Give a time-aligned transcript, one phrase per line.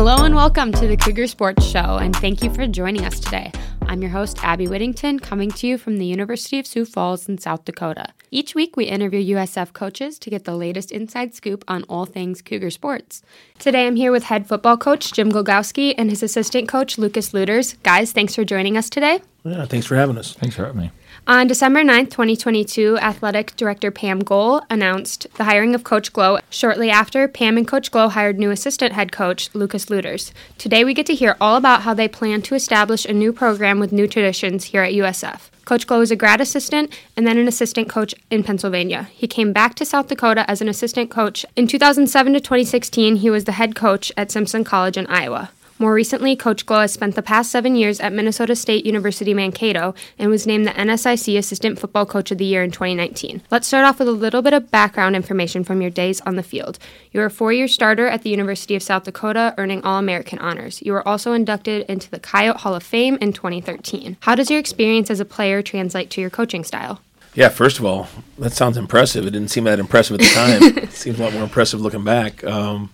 [0.00, 3.52] Hello and welcome to the Cougar Sports Show, and thank you for joining us today.
[3.82, 7.36] I'm your host, Abby Whittington, coming to you from the University of Sioux Falls in
[7.36, 8.14] South Dakota.
[8.30, 12.40] Each week, we interview USF coaches to get the latest inside scoop on all things
[12.40, 13.20] Cougar sports.
[13.58, 17.76] Today, I'm here with head football coach Jim Glogowski and his assistant coach Lucas Lueders.
[17.82, 19.20] Guys, thanks for joining us today.
[19.44, 20.32] Yeah, thanks for having us.
[20.32, 20.90] Thanks for having me.
[21.26, 26.38] On December 9th, 2022, Athletic Director Pam Gohl announced the hiring of Coach Glo.
[26.48, 30.32] Shortly after, Pam and Coach Glo hired new assistant head coach Lucas Lueders.
[30.58, 33.78] Today, we get to hear all about how they plan to establish a new program
[33.78, 35.50] with new traditions here at USF.
[35.66, 39.04] Coach Glo was a grad assistant and then an assistant coach in Pennsylvania.
[39.12, 41.44] He came back to South Dakota as an assistant coach.
[41.54, 45.50] In 2007 to 2016, he was the head coach at Simpson College in Iowa.
[45.80, 49.94] More recently, Coach Glo has spent the past seven years at Minnesota State University Mankato
[50.18, 53.40] and was named the NSIC Assistant Football Coach of the Year in 2019.
[53.50, 56.42] Let's start off with a little bit of background information from your days on the
[56.42, 56.78] field.
[57.12, 60.38] You were a four year starter at the University of South Dakota, earning All American
[60.38, 60.82] honors.
[60.82, 64.18] You were also inducted into the Coyote Hall of Fame in 2013.
[64.20, 67.00] How does your experience as a player translate to your coaching style?
[67.32, 69.26] Yeah, first of all, that sounds impressive.
[69.26, 70.84] It didn't seem that impressive at the time.
[70.84, 72.44] it seems a lot more impressive looking back.
[72.44, 72.90] Um,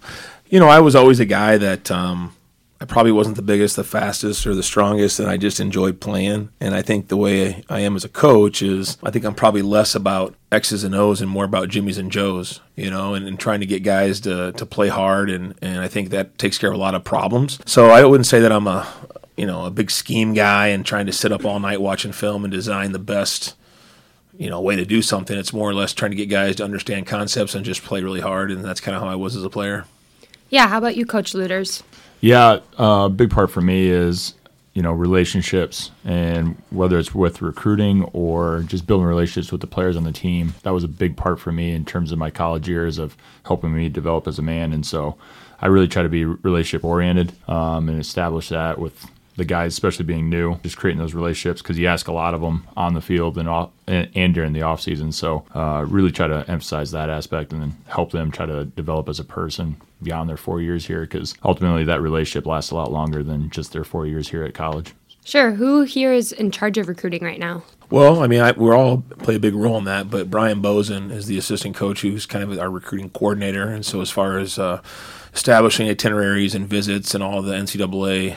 [0.49, 1.91] you know, I was always a guy that.
[1.91, 2.36] Um,
[2.81, 6.51] I probably wasn't the biggest, the fastest, or the strongest, and I just enjoyed playing.
[6.61, 9.63] And I think the way I am as a coach is I think I'm probably
[9.63, 13.41] less about X's and O's and more about Jimmy's and Joe's, you know, and, and
[13.41, 15.31] trying to get guys to, to play hard.
[15.31, 17.59] And, and I think that takes care of a lot of problems.
[17.65, 18.87] So I wouldn't say that I'm a,
[19.37, 22.45] you know, a big scheme guy and trying to sit up all night watching film
[22.45, 23.55] and design the best
[24.39, 25.39] you know way to do something.
[25.39, 28.21] It's more or less trying to get guys to understand concepts and just play really
[28.21, 29.87] hard, and that's kind of how I was as a player.
[30.51, 31.83] Yeah, how about you, Coach Lueders?
[32.21, 34.35] Yeah, a uh, big part for me is
[34.77, 39.97] you know relationships and whether it's with recruiting or just building relationships with the players
[39.97, 40.55] on the team.
[40.63, 43.75] That was a big part for me in terms of my college years of helping
[43.75, 44.73] me develop as a man.
[44.73, 45.17] And so
[45.63, 50.05] i really try to be relationship oriented um, and establish that with the guys, especially
[50.05, 53.01] being new, just creating those relationships because you ask a lot of them on the
[53.01, 55.13] field and off, and, during the off season.
[55.13, 59.09] So uh, really try to emphasize that aspect and then help them try to develop
[59.09, 62.93] as a person beyond their four years here because ultimately that relationship lasts a lot
[62.93, 64.95] longer than just their four years here at college.
[65.25, 65.53] Sure.
[65.53, 67.65] Who here is in charge of recruiting right now?
[67.91, 71.11] Well, I mean, I, we're all play a big role in that, but Brian Bozen
[71.11, 73.69] is the assistant coach who's kind of our recruiting coordinator.
[73.69, 74.83] And so, as far as uh,
[75.35, 78.37] establishing itineraries and visits and all the NCAA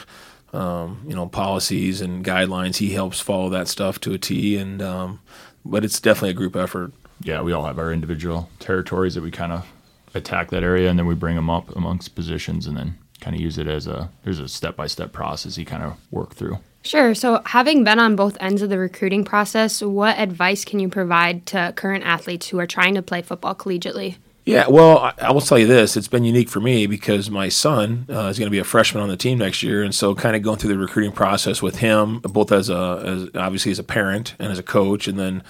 [0.53, 2.77] um, you know policies and guidelines.
[2.77, 5.19] He helps follow that stuff to a T, and um,
[5.63, 6.91] but it's definitely a group effort.
[7.21, 9.67] Yeah, we all have our individual territories that we kind of
[10.13, 13.41] attack that area, and then we bring them up amongst positions, and then kind of
[13.41, 16.57] use it as a there's a step by step process you kind of work through.
[16.83, 17.13] Sure.
[17.13, 21.45] So, having been on both ends of the recruiting process, what advice can you provide
[21.47, 24.15] to current athletes who are trying to play football collegiately?
[24.45, 27.49] Yeah, well, I, I, will tell you this: it's been unique for me because my
[27.49, 30.15] son uh, is going to be a freshman on the team next year, and so
[30.15, 33.79] kind of going through the recruiting process with him, both as a as obviously as
[33.79, 35.43] a parent and as a coach, and then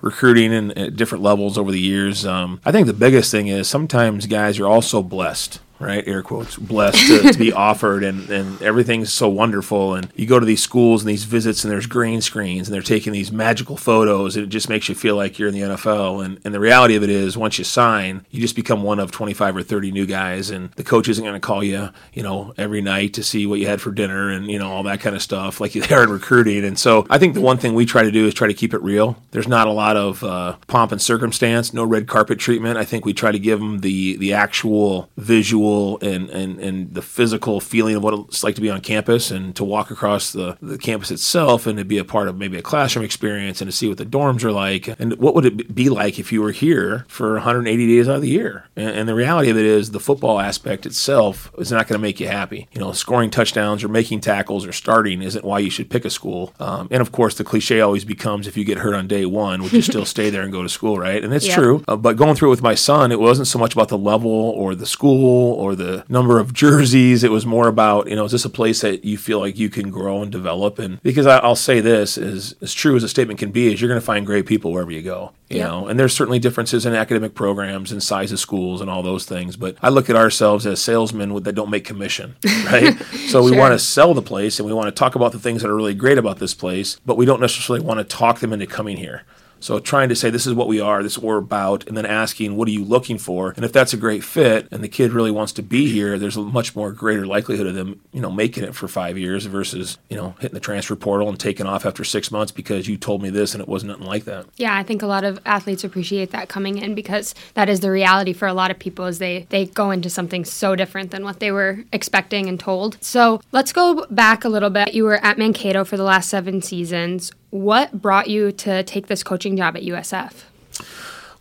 [0.00, 2.24] recruiting and at different levels over the years.
[2.24, 6.06] Um, I think the biggest thing is sometimes guys are also blessed right?
[6.06, 9.94] Air quotes, blessed to, to, be offered, and, and everything's so wonderful.
[9.94, 12.82] And you go to these schools and these visits, and there's green screens, and they're
[12.82, 16.24] taking these magical photos, and it just makes you feel like you're in the NFL.
[16.24, 19.10] And, and the reality of it is, once you sign, you just become one of
[19.10, 22.52] 25 or 30 new guys, and the coach isn't going to call you, you know,
[22.58, 25.16] every night to see what you had for dinner and, you know, all that kind
[25.16, 26.64] of stuff like they are in recruiting.
[26.64, 28.74] And so I think the one thing we try to do is try to keep
[28.74, 29.16] it real.
[29.30, 32.76] There's not a lot of uh, pomp and circumstance, no red carpet treatment.
[32.76, 35.69] I think we try to give them the, the actual visual
[36.02, 39.54] and, and, and the physical feeling of what it's like to be on campus and
[39.56, 42.62] to walk across the, the campus itself and to be a part of maybe a
[42.62, 45.88] classroom experience and to see what the dorms are like and what would it be
[45.88, 48.66] like if you were here for 180 days out of the year.
[48.76, 52.02] And, and the reality of it is the football aspect itself is not going to
[52.02, 52.68] make you happy.
[52.72, 56.10] You know, scoring touchdowns or making tackles or starting isn't why you should pick a
[56.10, 56.54] school.
[56.58, 59.62] Um, and of course, the cliche always becomes if you get hurt on day one,
[59.62, 61.22] would you still stay there and go to school, right?
[61.22, 61.56] And it's yep.
[61.56, 61.84] true.
[61.88, 64.30] Uh, but going through it with my son, it wasn't so much about the level
[64.30, 67.22] or the school or the number of jerseys.
[67.22, 69.68] It was more about, you know, is this a place that you feel like you
[69.68, 70.78] can grow and develop?
[70.78, 73.78] And because I, will say this is as true as a statement can be, is
[73.78, 75.32] you're going to find great people wherever you go.
[75.50, 75.68] You yep.
[75.68, 79.26] know, and there's certainly differences in academic programs and size of schools and all those
[79.26, 79.56] things.
[79.56, 82.36] But I look at ourselves as salesmen that don't make commission,
[82.66, 82.96] right?
[83.28, 83.58] so we sure.
[83.58, 85.76] want to sell the place and we want to talk about the things that are
[85.76, 88.96] really great about this place, but we don't necessarily want to talk them into coming
[88.96, 89.24] here
[89.60, 91.96] So trying to say this is what we are, this is what we're about, and
[91.96, 94.88] then asking what are you looking for, and if that's a great fit, and the
[94.88, 98.20] kid really wants to be here, there's a much more greater likelihood of them, you
[98.20, 101.66] know, making it for five years versus you know hitting the transfer portal and taking
[101.66, 104.46] off after six months because you told me this and it wasn't nothing like that.
[104.56, 107.90] Yeah, I think a lot of athletes appreciate that coming in because that is the
[107.90, 111.24] reality for a lot of people is they they go into something so different than
[111.24, 112.96] what they were expecting and told.
[113.00, 114.94] So let's go back a little bit.
[114.94, 117.32] You were at Mankato for the last seven seasons.
[117.50, 120.44] What brought you to take this coaching job at USF?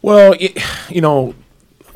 [0.02, 0.36] Well,
[0.90, 1.36] you know,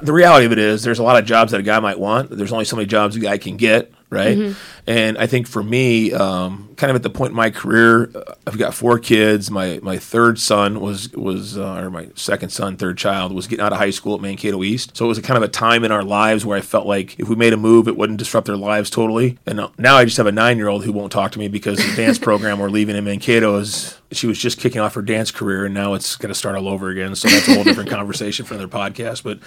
[0.02, 2.30] the reality of it is there's a lot of jobs that a guy might want.
[2.30, 4.38] There's only so many jobs a guy can get, right?
[4.38, 4.54] Mm-hmm.
[4.86, 8.36] And I think for me, um, kind of at the point in my career, uh,
[8.46, 9.50] I've got four kids.
[9.50, 13.64] My my third son was was uh, or my second son, third child was getting
[13.64, 14.96] out of high school at Mankato East.
[14.96, 17.20] So it was a kind of a time in our lives where I felt like
[17.20, 19.38] if we made a move, it wouldn't disrupt their lives totally.
[19.46, 21.78] And now I just have a nine year old who won't talk to me because
[21.78, 25.32] the dance program we're leaving in Mankato is she was just kicking off her dance
[25.32, 27.16] career and now it's going to start all over again.
[27.16, 29.24] So that's a whole different conversation for another podcast.
[29.24, 29.40] But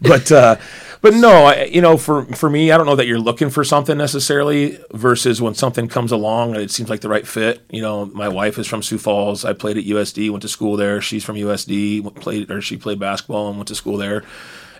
[0.00, 0.56] but uh,
[1.02, 3.64] but no, I, you know, for for me, I don't know that you're looking for
[3.64, 7.62] something necessarily versus when something comes along and it seems like the right fit.
[7.70, 9.44] You know, my wife is from Sioux Falls.
[9.44, 11.00] I played at USD, went to school there.
[11.00, 14.24] She's from USD, played or she played basketball and went to school there.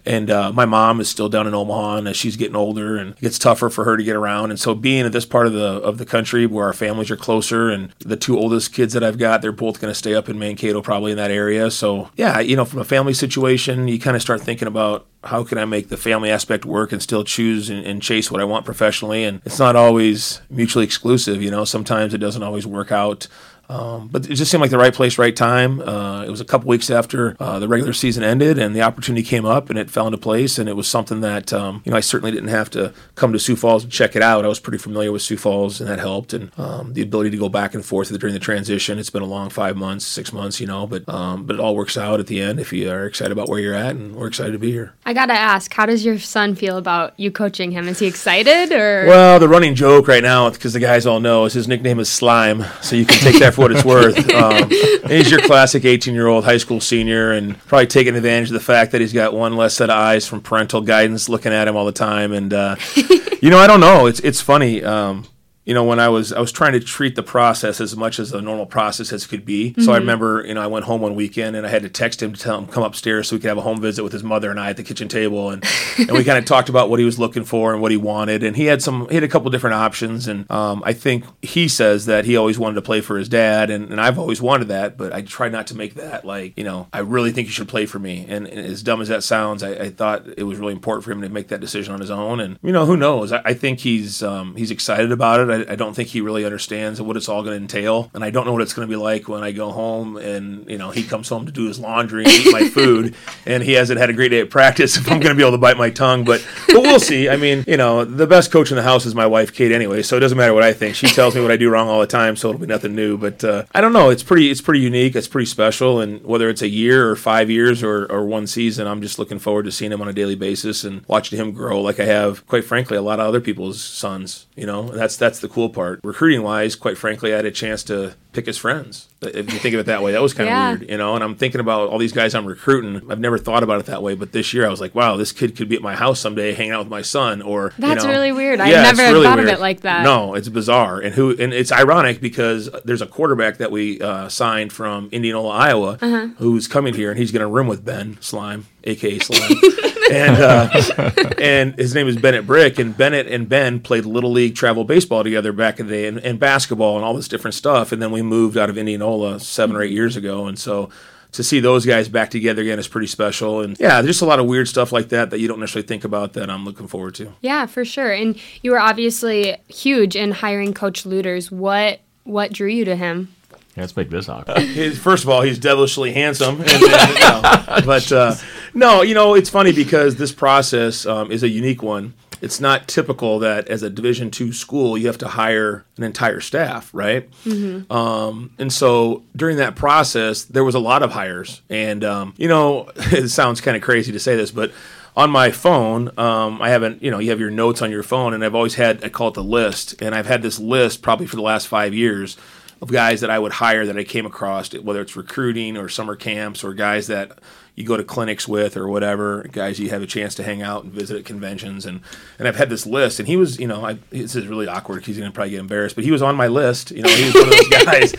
[0.07, 3.11] And uh, my mom is still down in Omaha, and as she's getting older, and
[3.13, 4.51] it gets tougher for her to get around.
[4.51, 7.17] And so, being at this part of the of the country where our families are
[7.17, 10.29] closer, and the two oldest kids that I've got, they're both going to stay up
[10.29, 11.71] in Mankato, probably in that area.
[11.71, 15.45] So, yeah, you know, from a family situation, you kind of start thinking about how
[15.45, 18.45] can I make the family aspect work and still choose and, and, chase what I
[18.45, 19.25] want professionally.
[19.25, 21.43] And it's not always mutually exclusive.
[21.43, 23.27] You know, sometimes it doesn't always work out
[23.71, 25.81] um, but it just seemed like the right place, right time.
[25.81, 29.23] Uh, it was a couple weeks after uh, the regular season ended, and the opportunity
[29.23, 30.59] came up, and it fell into place.
[30.59, 33.39] And it was something that um, you know I certainly didn't have to come to
[33.39, 34.45] Sioux Falls and check it out.
[34.45, 36.33] I was pretty familiar with Sioux Falls, and that helped.
[36.33, 38.99] And um, the ability to go back and forth during the transition.
[38.99, 41.77] It's been a long five months, six months, you know, but um, but it all
[41.77, 44.27] works out at the end if you are excited about where you're at, and we're
[44.27, 44.95] excited to be here.
[45.07, 47.87] I gotta ask, how does your son feel about you coaching him?
[47.87, 49.07] Is he excited or?
[49.07, 52.09] Well, the running joke right now, because the guys all know, is his nickname is
[52.09, 54.29] Slime, so you can take that what it's worth.
[54.41, 58.55] Um, he's your classic 18 year old high school senior and probably taking advantage of
[58.55, 61.69] the fact that he's got one less set of eyes from parental guidance looking at
[61.69, 62.33] him all the time.
[62.33, 62.77] And, uh,
[63.43, 64.07] you know, I don't know.
[64.07, 64.83] It's, it's funny.
[64.83, 65.27] Um,
[65.67, 68.33] you know, when I was I was trying to treat the process as much as
[68.33, 69.71] a normal process as could be.
[69.71, 69.83] Mm-hmm.
[69.83, 70.01] So I mm-hmm.
[70.01, 72.41] remember, you know, I went home one weekend and I had to text him to
[72.41, 74.59] tell him come upstairs so we could have a home visit with his mother and
[74.59, 75.63] I at the kitchen table, and
[75.99, 78.43] and we kind of talked about what he was looking for and what he wanted,
[78.43, 81.69] and he had some he had a couple different options, and um, I think he
[81.69, 84.69] says that he always wanted to play for his dad, and, and I've always wanted
[84.69, 87.53] that, but I try not to make that like you know I really think you
[87.53, 90.45] should play for me, and, and as dumb as that sounds, I, I, thought it
[90.45, 92.87] was really important for him to make that decision on his own, and you know
[92.87, 95.50] who knows, I, I think he's um, he's excited about it.
[95.53, 98.11] I, I don't think he really understands what it's all going to entail.
[98.15, 100.69] And I don't know what it's going to be like when I go home and,
[100.69, 103.15] you know, he comes home to do his laundry and eat my food
[103.47, 105.53] and he hasn't had a great day at practice if I'm going to be able
[105.53, 106.25] to bite my tongue.
[106.25, 107.29] But, but we'll see.
[107.29, 110.03] I mean, you know, the best coach in the house is my wife, Kate, anyway.
[110.03, 110.95] So it doesn't matter what I think.
[110.95, 112.37] She tells me what I do wrong all the time.
[112.37, 113.17] So it'll be nothing new.
[113.19, 114.11] But uh, I don't know.
[114.11, 115.17] It's pretty, it's pretty unique.
[115.17, 116.01] It's pretty special.
[116.01, 119.39] And whether it's a year or five years or, or one season, I'm just looking
[119.39, 122.47] forward to seeing him on a daily basis and watching him grow like I have,
[122.47, 124.47] quite frankly, a lot of other people's sons.
[124.57, 126.01] You know, that's that's the cool part.
[126.05, 129.09] Recruiting wise, quite frankly, I had a chance to pick his friends.
[129.23, 130.69] If you think of it that way, that was kind of yeah.
[130.71, 131.15] weird, you know.
[131.15, 133.11] And I'm thinking about all these guys I'm recruiting.
[133.11, 135.33] I've never thought about it that way, but this year I was like, wow, this
[135.33, 137.43] kid could be at my house someday, hanging out with my son.
[137.43, 138.59] Or that's you know, really weird.
[138.61, 139.49] Yeah, I never really thought weird.
[139.49, 140.05] of it like that.
[140.05, 144.29] No, it's bizarre, and who and it's ironic because there's a quarterback that we uh,
[144.29, 146.29] signed from Indianola, Iowa, uh-huh.
[146.39, 149.81] who's coming here, and he's going to room with Ben Slime, aka Slime.
[150.11, 151.11] and uh,
[151.41, 155.23] and his name is Bennett Brick, and Bennett and Ben played little league travel baseball
[155.23, 157.93] together back in the day, and, and basketball and all this different stuff.
[157.93, 160.91] And then we moved out of Indianola seven or eight years ago, and so
[161.33, 163.61] to see those guys back together again is pretty special.
[163.61, 165.87] And yeah, there's just a lot of weird stuff like that that you don't necessarily
[165.87, 167.33] think about that I'm looking forward to.
[167.41, 168.13] Yeah, for sure.
[168.13, 171.51] And you were obviously huge in hiring Coach Lueders.
[171.51, 173.35] What what drew you to him?
[173.77, 174.59] Yeah, let's make this awkward.
[174.59, 176.61] His, first of all, he's devilishly handsome.
[176.61, 177.43] And, then, you know,
[177.87, 178.35] but uh,
[178.75, 182.15] no, you know, it's funny because this process um, is a unique one.
[182.41, 186.41] It's not typical that as a Division two school you have to hire an entire
[186.41, 187.31] staff, right?
[187.45, 187.93] Mm-hmm.
[187.93, 192.49] Um, and so during that process, there was a lot of hires, and um, you
[192.49, 194.73] know, it sounds kind of crazy to say this, but
[195.17, 198.33] on my phone, um, I haven't, you know, you have your notes on your phone,
[198.33, 201.27] and I've always had, I call it the list, and I've had this list probably
[201.27, 202.37] for the last five years
[202.81, 206.17] of guys that I would hire that I came across, whether it's recruiting or summer
[206.17, 207.39] camps or guys that
[207.81, 210.85] you go to clinics with or whatever, guys you have a chance to hang out
[210.85, 211.87] and visit at conventions.
[211.87, 212.01] And,
[212.39, 215.05] and I've had this list, and he was, you know, I, this is really awkward
[215.05, 216.91] he's going to probably get embarrassed, but he was on my list.
[216.91, 218.15] You know, he was one of those guys.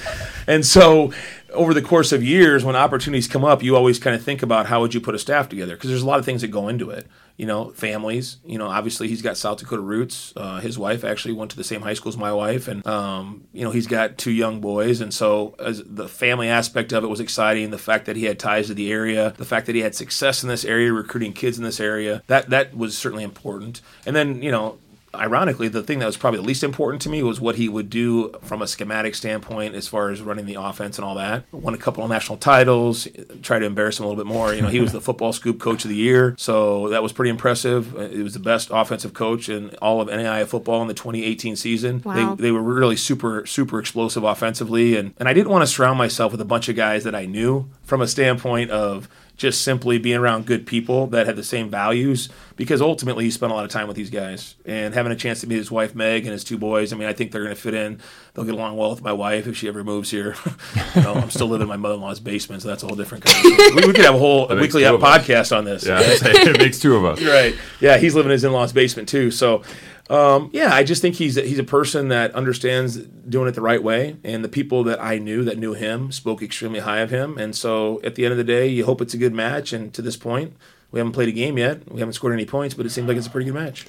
[0.48, 1.14] And so
[1.54, 4.68] over the course of years, when opportunities come up, you always kind of think about
[4.68, 6.68] how would you put a staff together because there's a lot of things that go
[6.68, 7.08] into it.
[7.38, 8.38] You know, families.
[8.46, 10.32] You know, obviously he's got South Dakota roots.
[10.36, 13.46] Uh, his wife actually went to the same high school as my wife, and um,
[13.52, 17.20] you know he's got two young boys, and so the family aspect of it was
[17.20, 17.72] exciting.
[17.72, 20.44] The fact that he had ties to the area, the fact that he had success
[20.44, 23.82] in this area, recruiting kids in this area, that that was certainly important.
[24.06, 24.78] And then you know
[25.14, 27.90] ironically, the thing that was probably the least important to me was what he would
[27.90, 31.44] do from a schematic standpoint as far as running the offense and all that.
[31.52, 33.08] Won a couple of national titles,
[33.42, 34.54] tried to embarrass him a little bit more.
[34.54, 37.30] You know, he was the football scoop coach of the year, so that was pretty
[37.30, 37.96] impressive.
[37.96, 42.02] It was the best offensive coach in all of NAIA football in the 2018 season.
[42.04, 42.36] Wow.
[42.36, 45.98] They, they were really super, super explosive offensively, and, and I didn't want to surround
[45.98, 49.10] myself with a bunch of guys that I knew from a standpoint of
[49.42, 53.52] just simply being around good people that have the same values because ultimately he spent
[53.52, 55.96] a lot of time with these guys and having a chance to meet his wife
[55.96, 56.94] Meg and his two boys.
[56.94, 58.00] I mean, I think they're going to fit in.
[58.36, 60.36] They'll get along well with my wife if she ever moves here.
[60.96, 63.76] you know, I'm still living in my mother-in-law's basement, so that's a whole different conversation.
[63.78, 65.02] we, we could have a whole That makes weekly us.
[65.02, 65.88] podcast on this.
[65.88, 67.20] Yeah, it makes two of us.
[67.24, 67.56] right.
[67.80, 69.32] Yeah, he's living in his in-laws basement too.
[69.32, 69.64] So,
[70.12, 73.82] um, yeah, I just think he's he's a person that understands doing it the right
[73.82, 77.38] way, and the people that I knew that knew him spoke extremely high of him.
[77.38, 79.72] And so, at the end of the day, you hope it's a good match.
[79.72, 80.54] And to this point,
[80.92, 81.90] we haven't played a game yet.
[81.90, 83.86] We haven't scored any points, but it seems like it's a pretty good match.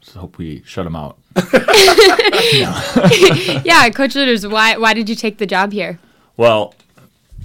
[0.00, 1.18] Just hope we shut him out.
[3.62, 5.98] yeah, Coach Lueders, why why did you take the job here?
[6.38, 6.72] Well,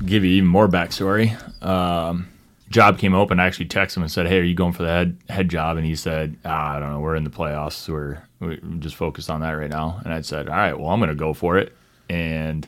[0.05, 1.35] give you even more backstory.
[1.61, 2.30] Um,
[2.71, 3.39] job came open.
[3.39, 5.77] I actually texted him and said, "Hey, are you going for the head head job?"
[5.77, 6.99] And he said, ah, "I don't know.
[6.99, 7.87] We're in the playoffs.
[7.87, 10.77] We're we're just focused on that right now." And I said, "All right.
[10.77, 11.75] Well, I'm going to go for it."
[12.09, 12.67] And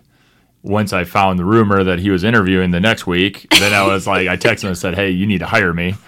[0.61, 4.07] once I found the rumor that he was interviewing the next week, then I was
[4.07, 5.95] like, I texted him and said, "Hey, you need to hire me."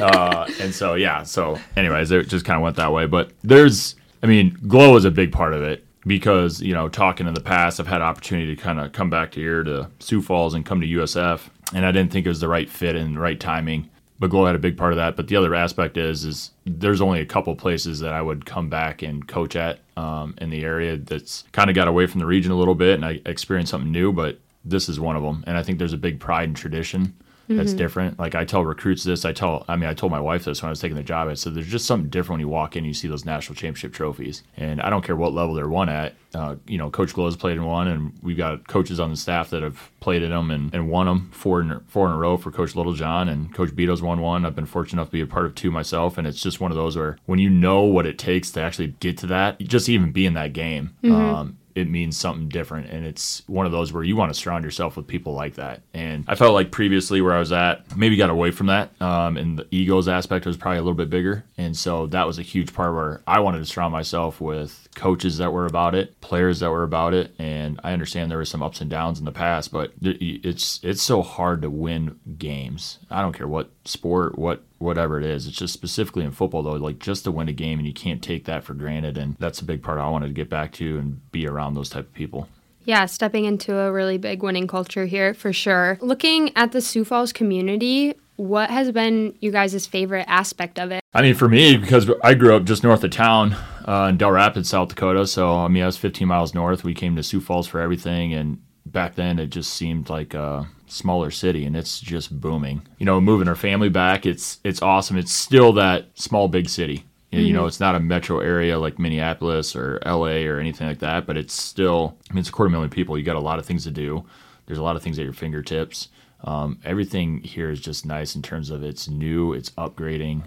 [0.00, 1.24] Uh, and so yeah.
[1.24, 3.06] So, anyways, it just kind of went that way.
[3.06, 7.26] But there's, I mean, Glo is a big part of it because you know, talking
[7.26, 10.22] in the past, I've had opportunity to kind of come back to here to Sioux
[10.22, 13.16] Falls and come to USF, and I didn't think it was the right fit and
[13.16, 13.90] the right timing.
[14.20, 15.14] But Glo had a big part of that.
[15.14, 18.68] But the other aspect is, is there's only a couple places that I would come
[18.68, 22.26] back and coach at um, in the area that's kind of got away from the
[22.26, 24.12] region a little bit, and I experienced something new.
[24.12, 27.14] But this is one of them, and I think there's a big pride and tradition
[27.56, 28.18] that's different.
[28.18, 30.68] Like I tell recruits this, I tell, I mean, I told my wife this when
[30.68, 31.28] I was taking the job.
[31.28, 33.54] I said, there's just something different when you walk in, and you see those national
[33.54, 36.14] championship trophies, and I don't care what level they're won at.
[36.34, 39.48] Uh, you know, Coach Glo's played in one, and we've got coaches on the staff
[39.50, 42.36] that have played in them and, and won them four in, four in a row
[42.36, 44.44] for Coach Littlejohn, and Coach Beto's won one.
[44.44, 46.70] I've been fortunate enough to be a part of two myself, and it's just one
[46.70, 49.88] of those where when you know what it takes to actually get to that, just
[49.88, 52.90] even be in that game, um, it means something different.
[52.90, 55.82] And it's one of those where you want to surround yourself with people like that.
[55.94, 59.00] And I felt like previously where I was at, maybe got away from that.
[59.00, 61.44] Um, and the egos aspect was probably a little bit bigger.
[61.56, 65.38] And so that was a huge part where I wanted to surround myself with coaches
[65.38, 67.34] that were about it, players that were about it.
[67.38, 71.02] And I understand there were some ups and downs in the past, but it's it's
[71.02, 72.98] so hard to win games.
[73.10, 75.46] I don't care what sport, what whatever it is.
[75.46, 78.22] It's just specifically in football though, like just to win a game and you can't
[78.22, 80.98] take that for granted and that's a big part I wanted to get back to
[80.98, 82.48] and be around those type of people.
[82.84, 85.98] Yeah, stepping into a really big winning culture here for sure.
[86.00, 91.02] Looking at the Sioux Falls community, what has been you guys' favorite aspect of it?
[91.12, 93.54] I mean, for me, because I grew up just north of town
[93.86, 95.26] uh, in Dell Rapids, South Dakota.
[95.26, 96.84] So, I mean, I was 15 miles north.
[96.84, 98.32] We came to Sioux Falls for everything.
[98.32, 102.82] And back then, it just seemed like a smaller city and it's just booming.
[102.98, 105.16] You know, moving our family back, it's it's awesome.
[105.16, 107.04] It's still that small, big city.
[107.30, 111.00] You you know, it's not a metro area like Minneapolis or LA or anything like
[111.00, 113.18] that, but it's still, I mean, it's a quarter million people.
[113.18, 114.24] You got a lot of things to do.
[114.64, 116.08] There's a lot of things at your fingertips.
[116.44, 120.44] Um, everything here is just nice in terms of it's new, it's upgrading.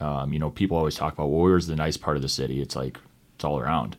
[0.00, 2.62] Um, you know, people always talk about, well, where's the nice part of the city?
[2.62, 2.98] It's like
[3.34, 3.96] it's all around.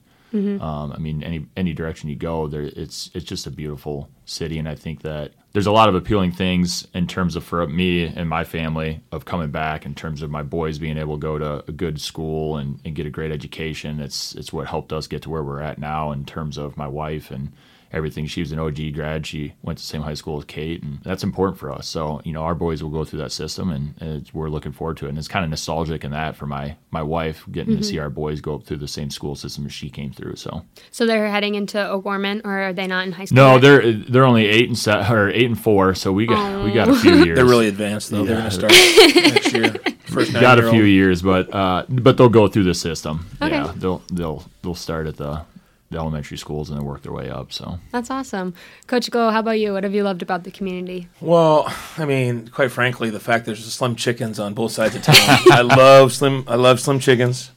[0.61, 4.57] Um, I mean, any any direction you go, there it's it's just a beautiful city,
[4.57, 8.05] and I think that there's a lot of appealing things in terms of for me
[8.05, 9.85] and my family of coming back.
[9.85, 12.95] In terms of my boys being able to go to a good school and, and
[12.95, 16.11] get a great education, it's it's what helped us get to where we're at now.
[16.11, 17.51] In terms of my wife and
[17.93, 18.25] everything.
[18.25, 19.25] She was an OG grad.
[19.25, 21.87] She went to the same high school as Kate, and that's important for us.
[21.87, 24.97] So, you know, our boys will go through that system, and it's, we're looking forward
[24.97, 25.09] to it.
[25.09, 28.09] And it's kind of nostalgic in that for my my wife getting to see our
[28.09, 30.35] boys go up through the same school system as she came through.
[30.35, 33.35] So, So they're heading into O'Gorman, or are they not in high school?
[33.37, 33.61] no, yet?
[33.61, 36.89] they're they're only eight and se- or eight and four, so we got we got
[36.89, 37.35] a few years.
[37.35, 38.23] They're really advanced though.
[38.25, 39.73] They're going to start next year.
[40.13, 43.25] First got a few years, but uh, but they'll go through the system.
[43.41, 43.55] Okay.
[43.55, 45.52] Yeah, they'll they'll they'll start at the the
[45.95, 47.51] elementary schools and then work their way up.
[47.53, 47.79] So.
[47.91, 48.53] That's awesome.
[48.87, 49.73] Coach Go, how about you?
[49.73, 51.07] What have you loved about the community?
[51.21, 55.15] Well, I mean, quite frankly, the fact there's Slim Chickens on both sides of town.
[55.17, 56.43] I love Slim.
[56.47, 57.51] I love Slim Chickens.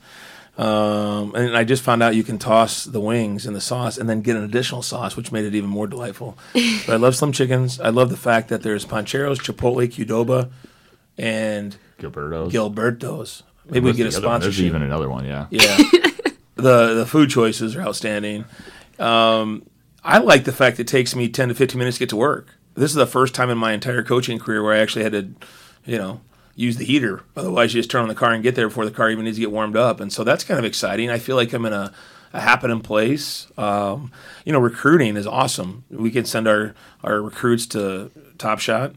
[0.59, 4.09] Um, and I just found out you can toss the wings in the sauce and
[4.09, 6.39] then get an additional sauce, which made it even more delightful.
[6.55, 7.79] but I love Slim Chickens.
[7.79, 10.51] I love the fact that there's Pancheros, Chipotle, Qdoba,
[11.19, 12.53] and Gilberto's.
[12.53, 13.43] Gilberto's.
[13.67, 14.41] Maybe we What's get a the other one?
[14.41, 15.47] There's even another one, yeah.
[15.51, 15.77] Yeah.
[16.57, 18.45] the the food choices are outstanding.
[18.99, 19.67] Um,
[20.03, 22.55] I like the fact it takes me 10 to 15 minutes to get to work.
[22.75, 25.29] This is the first time in my entire coaching career where I actually had to,
[25.85, 26.21] you know,
[26.55, 27.23] use the heater.
[27.37, 29.37] Otherwise, you just turn on the car and get there before the car even needs
[29.37, 30.01] to get warmed up.
[30.01, 31.11] And so that's kind of exciting.
[31.11, 31.93] I feel like I'm in a,
[32.33, 33.49] a happening place.
[33.59, 34.13] Um,
[34.45, 35.85] you know, recruiting is awesome.
[35.91, 38.95] We can send our, our recruits to Top Shot.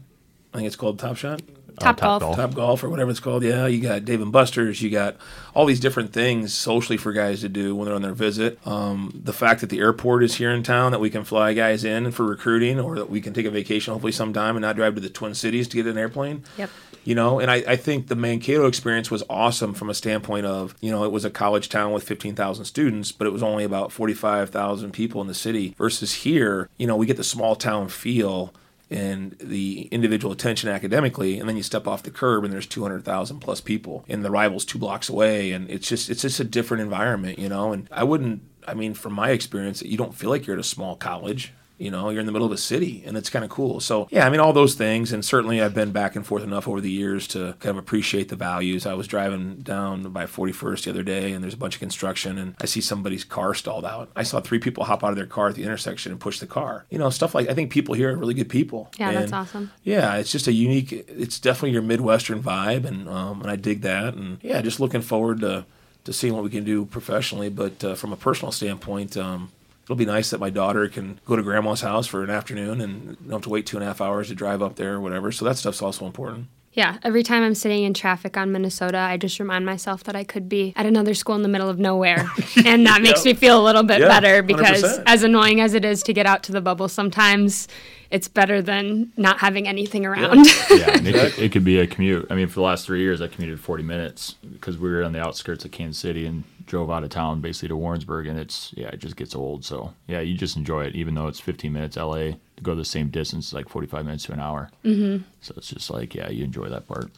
[0.54, 1.42] I think it's called Top Shot.
[1.80, 2.20] Top Top golf.
[2.20, 2.36] Golf.
[2.36, 3.42] Top Golf or whatever it's called.
[3.42, 4.82] Yeah, you got Dave and Buster's.
[4.82, 5.16] You got
[5.54, 8.58] all these different things socially for guys to do when they're on their visit.
[8.66, 11.82] Um, the fact that the airport is here in town, that we can fly guys
[11.82, 14.94] in for recruiting, or that we can take a vacation hopefully sometime and not drive
[14.94, 16.44] to the Twin Cities to get an airplane.
[16.58, 16.70] Yep.
[17.02, 20.74] You know, and I, I think the Mankato experience was awesome from a standpoint of,
[20.82, 23.90] you know, it was a college town with 15,000 students, but it was only about
[23.90, 28.52] 45,000 people in the city versus here, you know, we get the small town feel
[28.90, 33.38] and the individual attention academically, and then you step off the curb and there's 200,000
[33.38, 36.82] plus people, and the rival's two blocks away, and it's just it's just a different
[36.82, 37.72] environment, you know.
[37.72, 40.64] And I wouldn't, I mean, from my experience, you don't feel like you're at a
[40.64, 41.52] small college.
[41.80, 43.80] You know, you're in the middle of a city, and it's kind of cool.
[43.80, 46.68] So, yeah, I mean, all those things, and certainly I've been back and forth enough
[46.68, 48.84] over the years to kind of appreciate the values.
[48.84, 52.36] I was driving down by 41st the other day, and there's a bunch of construction,
[52.36, 54.10] and I see somebody's car stalled out.
[54.14, 56.46] I saw three people hop out of their car at the intersection and push the
[56.46, 56.84] car.
[56.90, 58.90] You know, stuff like I think people here are really good people.
[58.98, 59.72] Yeah, that's awesome.
[59.82, 60.92] Yeah, it's just a unique.
[60.92, 64.14] It's definitely your Midwestern vibe, and um, and I dig that.
[64.14, 65.64] And yeah, just looking forward to
[66.04, 67.48] to seeing what we can do professionally.
[67.48, 69.50] But uh, from a personal standpoint, um,
[69.90, 73.16] it'll be nice that my daughter can go to grandma's house for an afternoon and
[73.22, 75.32] don't have to wait two and a half hours to drive up there or whatever.
[75.32, 76.46] So that stuff's also important.
[76.74, 80.22] Yeah, every time I'm sitting in traffic on Minnesota, I just remind myself that I
[80.22, 82.30] could be at another school in the middle of nowhere.
[82.64, 83.32] and that makes Yeah.
[83.32, 85.02] me feel a little bit Yeah, better because, 100%.
[85.06, 87.66] as annoying as it is to get out to the bubble, sometimes
[88.12, 90.46] it's better than not having anything around.
[90.70, 92.28] yeah, and it, could, it could be a commute.
[92.30, 95.12] I mean, for the last three years, I commuted 40 minutes because we were on
[95.12, 98.72] the outskirts of Kansas City and drove out of town basically to Warrensburg, and it's
[98.76, 99.64] yeah, it just gets old.
[99.64, 101.96] So yeah, you just enjoy it, even though it's 15 minutes.
[101.96, 104.70] LA to go the same distance, like 45 minutes to an hour.
[104.84, 105.24] Mm-hmm.
[105.40, 107.10] So it's just like yeah, you enjoy that part.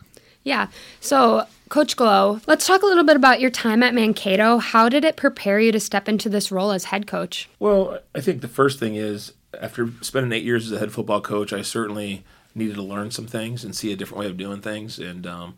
[0.43, 0.69] Yeah.
[1.01, 4.59] So, Coach Glo, let's talk a little bit about your time at Mankato.
[4.59, 7.49] How did it prepare you to step into this role as head coach?
[7.61, 11.21] Well, I think the first thing is after spending eight years as a head football
[11.21, 12.25] coach, I certainly
[12.57, 14.99] needed to learn some things and see a different way of doing things.
[14.99, 15.55] And, um,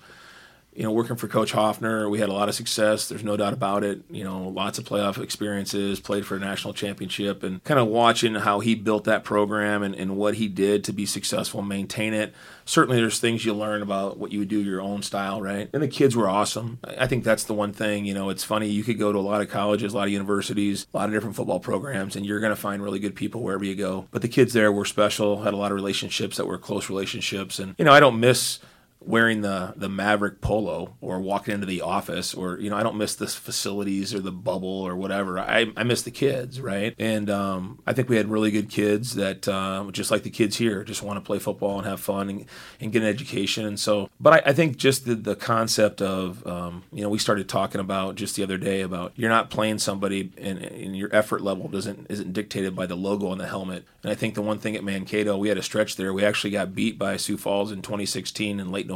[0.74, 3.08] you know, working for Coach Hoffner, we had a lot of success.
[3.08, 4.02] There's no doubt about it.
[4.10, 8.34] You know, lots of playoff experiences, played for a national championship, and kind of watching
[8.34, 12.34] how he built that program and, and what he did to be successful, maintain it.
[12.64, 15.70] Certainly, there's things you learn about what you would do your own style, right?
[15.72, 16.78] And the kids were awesome.
[16.82, 18.06] I I think that's the one thing.
[18.06, 18.66] You know, it's funny.
[18.66, 21.12] You could go to a lot of colleges, a lot of universities, a lot of
[21.12, 24.08] different football programs, and you're going to find really good people wherever you go.
[24.10, 25.42] But the kids there were special.
[25.42, 28.58] Had a lot of relationships that were close relationships, and you know, I don't miss
[29.06, 32.96] wearing the the Maverick polo or walking into the office or you know I don't
[32.96, 35.38] miss the facilities or the bubble or whatever.
[35.38, 36.94] I, I miss the kids, right?
[36.98, 40.56] And um, I think we had really good kids that uh, just like the kids
[40.56, 42.46] here just want to play football and have fun and,
[42.80, 43.66] and get an education.
[43.66, 47.18] And so, but I, I think just the, the concept of um, you know we
[47.18, 51.14] started talking about just the other day about you're not playing somebody and, and your
[51.14, 53.84] effort level doesn't isn't dictated by the logo on the helmet.
[54.02, 56.50] And I think the one thing at Mankato we had a stretch there we actually
[56.50, 58.93] got beat by Sioux Falls in 2016 in late November,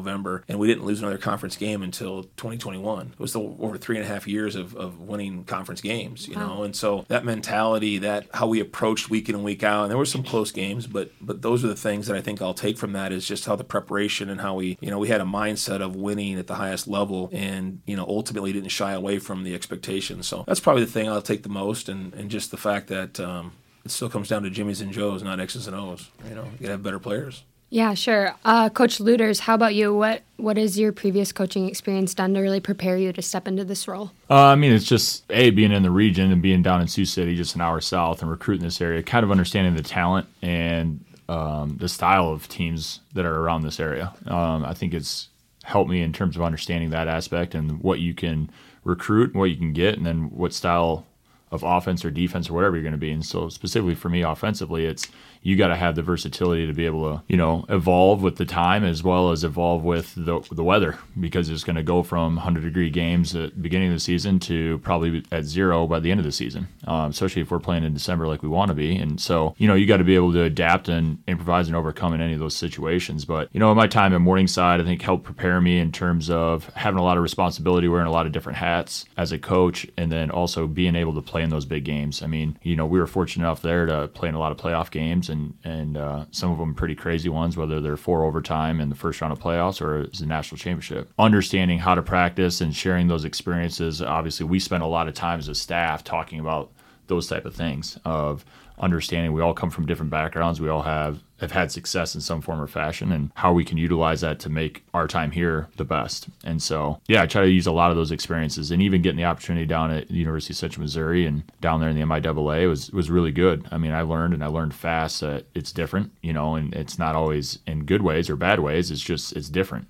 [0.48, 3.12] and we didn't lose another conference game until 2021.
[3.12, 6.36] It was the, over three and a half years of, of winning conference games, you
[6.36, 6.62] know.
[6.62, 9.98] And so that mentality, that how we approached week in and week out, and there
[9.98, 12.78] were some close games, but but those are the things that I think I'll take
[12.78, 15.24] from that is just how the preparation and how we, you know, we had a
[15.24, 19.44] mindset of winning at the highest level, and you know, ultimately didn't shy away from
[19.44, 20.26] the expectations.
[20.26, 23.20] So that's probably the thing I'll take the most, and and just the fact that.
[23.20, 23.52] Um,
[23.84, 26.10] it still comes down to Jimmys and Joes, not X's and O's.
[26.28, 27.44] You know, you gotta have better players.
[27.70, 28.34] Yeah, sure.
[28.44, 29.94] Uh, Coach Lueders, how about you?
[29.94, 33.64] What What has your previous coaching experience done to really prepare you to step into
[33.64, 34.12] this role?
[34.30, 37.04] Uh, I mean, it's just a being in the region and being down in Sioux
[37.04, 39.02] City, just an hour south, and recruiting this area.
[39.02, 43.80] Kind of understanding the talent and um, the style of teams that are around this
[43.80, 44.14] area.
[44.26, 45.28] Um, I think it's
[45.64, 48.48] helped me in terms of understanding that aspect and what you can
[48.84, 51.04] recruit, what you can get, and then what style
[51.50, 53.10] of offense or defense or whatever you're going to be.
[53.10, 55.08] And so specifically for me offensively, it's
[55.42, 58.44] you got to have the versatility to be able to, you know, evolve with the
[58.44, 62.36] time as well as evolve with the, the weather because it's going to go from
[62.36, 66.10] 100 degree games at the beginning of the season to probably at zero by the
[66.10, 68.74] end of the season, um, especially if we're playing in December like we want to
[68.74, 68.96] be.
[68.96, 72.14] And so, you know, you got to be able to adapt and improvise and overcome
[72.14, 73.24] in any of those situations.
[73.24, 76.66] But, you know, my time at Morningside, I think helped prepare me in terms of
[76.74, 80.10] having a lot of responsibility, wearing a lot of different hats as a coach, and
[80.10, 82.22] then also being able to play in those big games.
[82.22, 84.58] I mean, you know, we were fortunate enough there to play in a lot of
[84.58, 88.80] playoff games and, and uh, some of them pretty crazy ones, whether they're four overtime
[88.80, 91.10] in the first round of playoffs or it's a national championship.
[91.18, 94.02] Understanding how to practice and sharing those experiences.
[94.02, 96.70] Obviously, we spend a lot of time as a staff talking about
[97.06, 98.44] those type of things of
[98.80, 99.32] understanding.
[99.32, 100.60] We all come from different backgrounds.
[100.60, 103.78] We all have have had success in some form or fashion and how we can
[103.78, 106.28] utilize that to make our time here the best.
[106.44, 109.18] And so yeah i try to use a lot of those experiences and even getting
[109.18, 112.68] the opportunity down at the university of central missouri and down there in the miaa
[112.68, 113.66] was was really good.
[113.70, 116.98] I mean i learned and i learned fast that it's different you know and it's
[116.98, 118.90] not always in good ways or bad ways.
[118.90, 119.86] It's just it's different.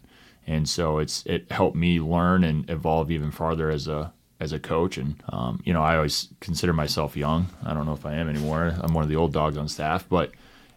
[0.47, 4.59] And so it's it helped me learn and evolve even farther as a as a
[4.59, 4.99] coach.
[4.99, 7.49] And, um, you know, I always consider myself young.
[7.65, 8.75] I don't know if I am anymore.
[8.81, 10.33] I'm one of the old dogs on staff, but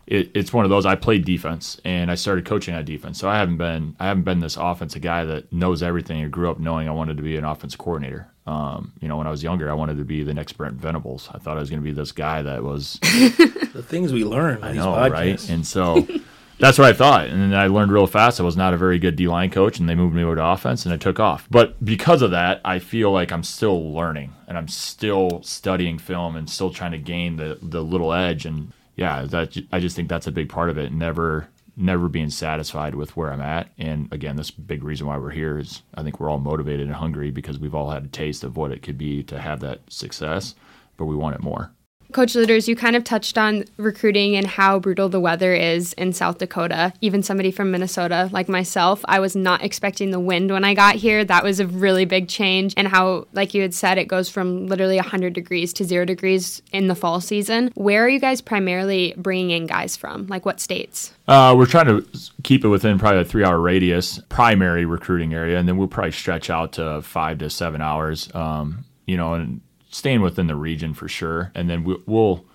[0.07, 0.85] it, it's one of those.
[0.85, 3.19] I played defense and I started coaching on defense.
[3.19, 6.49] So I haven't been, I haven't been this offensive guy that knows everything and grew
[6.49, 8.27] up knowing I wanted to be an offensive coordinator.
[8.47, 11.29] Um, you know, when I was younger, I wanted to be the next Brent Venables.
[11.31, 14.63] I thought I was going to be this guy that was the things we learn.
[14.63, 15.49] I know, right?
[15.49, 16.07] And so
[16.61, 17.27] that's what I thought.
[17.27, 19.79] And then I learned real fast I was not a very good D line coach,
[19.79, 21.47] and they moved me over to offense, and I took off.
[21.49, 26.35] But because of that, I feel like I'm still learning, and I'm still studying film,
[26.35, 28.45] and still trying to gain the the little edge.
[28.45, 30.93] And yeah, that I just think that's a big part of it.
[30.93, 33.71] Never never being satisfied with where I'm at.
[33.77, 36.95] And again, this big reason why we're here is I think we're all motivated and
[36.95, 39.79] hungry because we've all had a taste of what it could be to have that
[39.89, 40.53] success,
[40.97, 41.71] but we want it more.
[42.11, 46.13] Coach Lueders, you kind of touched on recruiting and how brutal the weather is in
[46.13, 46.93] South Dakota.
[47.01, 50.95] Even somebody from Minnesota, like myself, I was not expecting the wind when I got
[50.95, 51.23] here.
[51.23, 52.73] That was a really big change.
[52.77, 56.61] And how, like you had said, it goes from literally 100 degrees to zero degrees
[56.71, 57.71] in the fall season.
[57.75, 60.27] Where are you guys primarily bringing in guys from?
[60.27, 61.13] Like what states?
[61.27, 62.05] Uh, we're trying to
[62.43, 66.11] keep it within probably a three hour radius, primary recruiting area, and then we'll probably
[66.11, 68.33] stretch out to five to seven hours.
[68.35, 71.51] Um, you know, and staying within the region for sure.
[71.53, 72.45] And then we, will,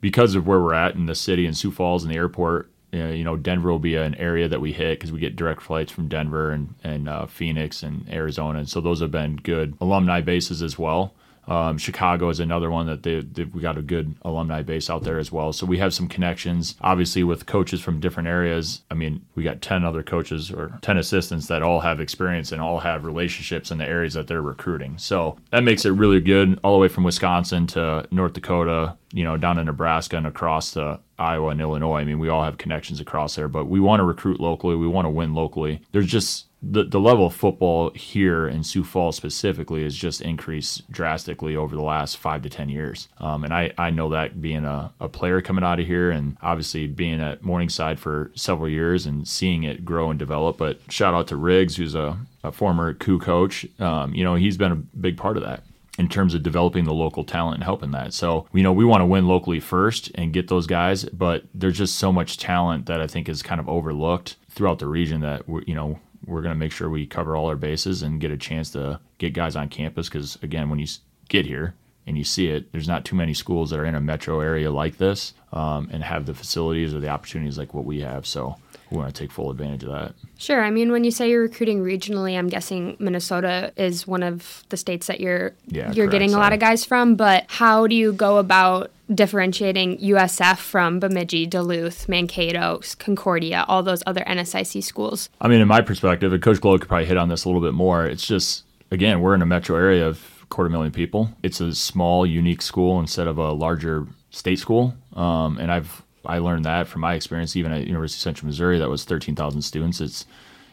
[0.00, 3.08] because of where we're at in the city and Sioux Falls and the airport, uh,
[3.08, 5.92] you know, Denver will be an area that we hit because we get direct flights
[5.92, 10.20] from Denver and and uh, Phoenix and Arizona, and so those have been good alumni
[10.20, 11.12] bases as well.
[11.46, 15.18] Um, Chicago is another one that they, we got a good alumni base out there
[15.18, 15.52] as well.
[15.52, 18.82] So we have some connections, obviously, with coaches from different areas.
[18.90, 22.60] I mean, we got 10 other coaches or 10 assistants that all have experience and
[22.60, 24.98] all have relationships in the areas that they're recruiting.
[24.98, 29.24] So that makes it really good, all the way from Wisconsin to North Dakota, you
[29.24, 32.00] know, down in Nebraska and across to Iowa and Illinois.
[32.00, 34.76] I mean, we all have connections across there, but we want to recruit locally.
[34.76, 35.80] We want to win locally.
[35.92, 40.90] There's just the, the level of football here in Sioux Falls specifically has just increased
[40.90, 43.08] drastically over the last five to 10 years.
[43.18, 46.36] Um, and I, I know that being a, a player coming out of here and
[46.42, 50.56] obviously being at Morningside for several years and seeing it grow and develop.
[50.56, 53.66] But shout out to Riggs, who's a, a former Coo coach.
[53.78, 55.62] Um, you know, he's been a big part of that
[55.98, 58.12] in terms of developing the local talent and helping that.
[58.12, 61.78] So, you know, we want to win locally first and get those guys, but there's
[61.78, 65.42] just so much talent that I think is kind of overlooked throughout the region that
[65.66, 68.36] you know, we're going to make sure we cover all our bases and get a
[68.36, 70.08] chance to get guys on campus.
[70.08, 70.86] Because again, when you
[71.28, 71.74] get here
[72.06, 74.70] and you see it, there's not too many schools that are in a metro area
[74.70, 78.26] like this um, and have the facilities or the opportunities like what we have.
[78.26, 78.56] So
[78.90, 80.14] we want to take full advantage of that.
[80.38, 80.62] Sure.
[80.62, 84.76] I mean, when you say you're recruiting regionally, I'm guessing Minnesota is one of the
[84.76, 87.16] states that you're yeah, you're correct, getting a lot of guys from.
[87.16, 94.02] But how do you go about differentiating USF from Bemidji, Duluth, Mankato, Concordia, all those
[94.06, 95.28] other NSIC schools?
[95.40, 97.62] I mean, in my perspective, and Coach Glo could probably hit on this a little
[97.62, 98.04] bit more.
[98.06, 101.30] It's just again, we're in a metro area of quarter million people.
[101.42, 104.94] It's a small, unique school instead of a larger state school.
[105.14, 108.78] Um, and I've I learned that from my experience, even at University of Central Missouri,
[108.78, 110.00] that was 13,000 students.
[110.00, 110.26] It's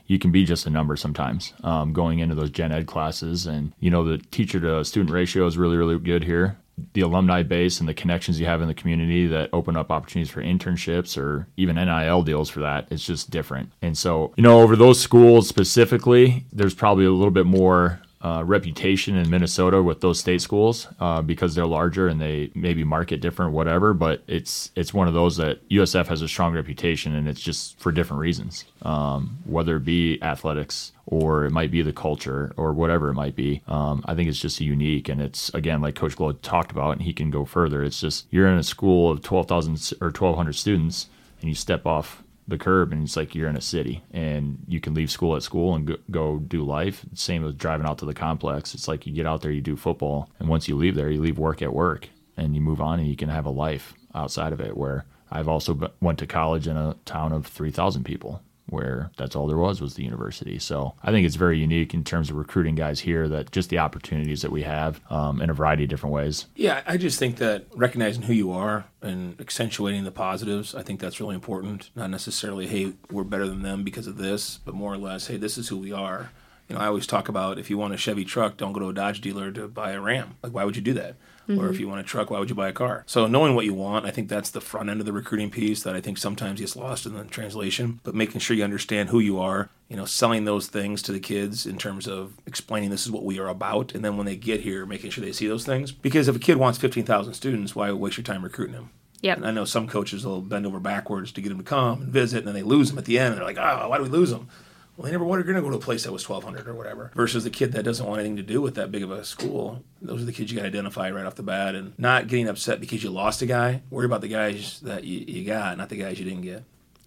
[0.08, 3.72] you can be just a number sometimes um, going into those gen ed classes, and
[3.80, 6.58] you know the teacher to student ratio is really really good here.
[6.94, 10.32] The alumni base and the connections you have in the community that open up opportunities
[10.32, 13.72] for internships or even NIL deals for that, it's just different.
[13.82, 18.44] And so, you know, over those schools specifically, there's probably a little bit more uh,
[18.46, 23.20] reputation in Minnesota with those state schools uh, because they're larger and they maybe market
[23.20, 23.94] different, whatever.
[23.94, 27.80] But it's it's one of those that USF has a strong reputation, and it's just
[27.80, 32.72] for different reasons, um, whether it be athletics or it might be the culture or
[32.72, 33.62] whatever it might be.
[33.68, 35.10] Um, I think it's just unique.
[35.10, 37.84] And it's, again, like Coach Glo talked about, and he can go further.
[37.84, 41.10] It's just you're in a school of 12,000 or 1,200 students
[41.44, 44.80] and you step off the curb and it's like you're in a city and you
[44.80, 47.06] can leave school at school and go, go do life.
[47.14, 48.74] Same with driving out to the complex.
[48.74, 51.22] It's like you get out there, you do football, and once you leave there, you
[51.22, 54.54] leave work at work and you move on and you can have a life outside
[54.54, 59.12] of it where I've also went to college in a town of 3,000 people where
[59.18, 60.58] that's all there was was the university.
[60.58, 63.80] So I think it's very unique in terms of recruiting guys here that just the
[63.80, 66.48] opportunities that we have um, in a variety of different ways.
[66.56, 71.00] Yeah, I just think that recognizing who you are and accentuating the positives, I think
[71.00, 71.90] that's really important.
[71.96, 75.38] Not necessarily, hey, we're better than them because of this, but more or less, hey,
[75.38, 76.32] this is who we are.
[76.70, 78.90] You know, I always talk about if you want a Chevy truck, don't go to
[78.90, 80.38] a Dodge dealer to buy a Ram.
[80.42, 81.16] Like, why would you do that?
[81.48, 81.60] Mm-hmm.
[81.60, 83.04] Or if you want a truck, why would you buy a car?
[83.06, 85.84] So knowing what you want, I think that's the front end of the recruiting piece
[85.84, 88.00] that I think sometimes gets lost in the translation.
[88.04, 91.20] But making sure you understand who you are, you know, selling those things to the
[91.20, 94.38] kids in terms of explaining this is what we are about, and then when they
[94.38, 95.92] get here, making sure they see those things.
[95.92, 98.92] Because if a kid wants fifteen thousand students, why waste your time recruiting them?
[99.22, 99.38] Yep.
[99.38, 102.12] And I know some coaches will bend over backwards to get them to come and
[102.12, 103.34] visit, and then they lose them at the end.
[103.34, 104.48] And they're like, "Oh, why do we lose them?"
[104.96, 107.12] Well, they never wanted going to go to a place that was 1,200 or whatever.
[107.16, 109.84] Versus the kid that doesn't want anything to do with that big of a school.
[110.02, 112.48] Those are the kids you got to identify right off the bat and not getting
[112.48, 113.82] upset because you lost a guy.
[113.90, 116.64] Worry about the guys that you, you got, not the guys you didn't get.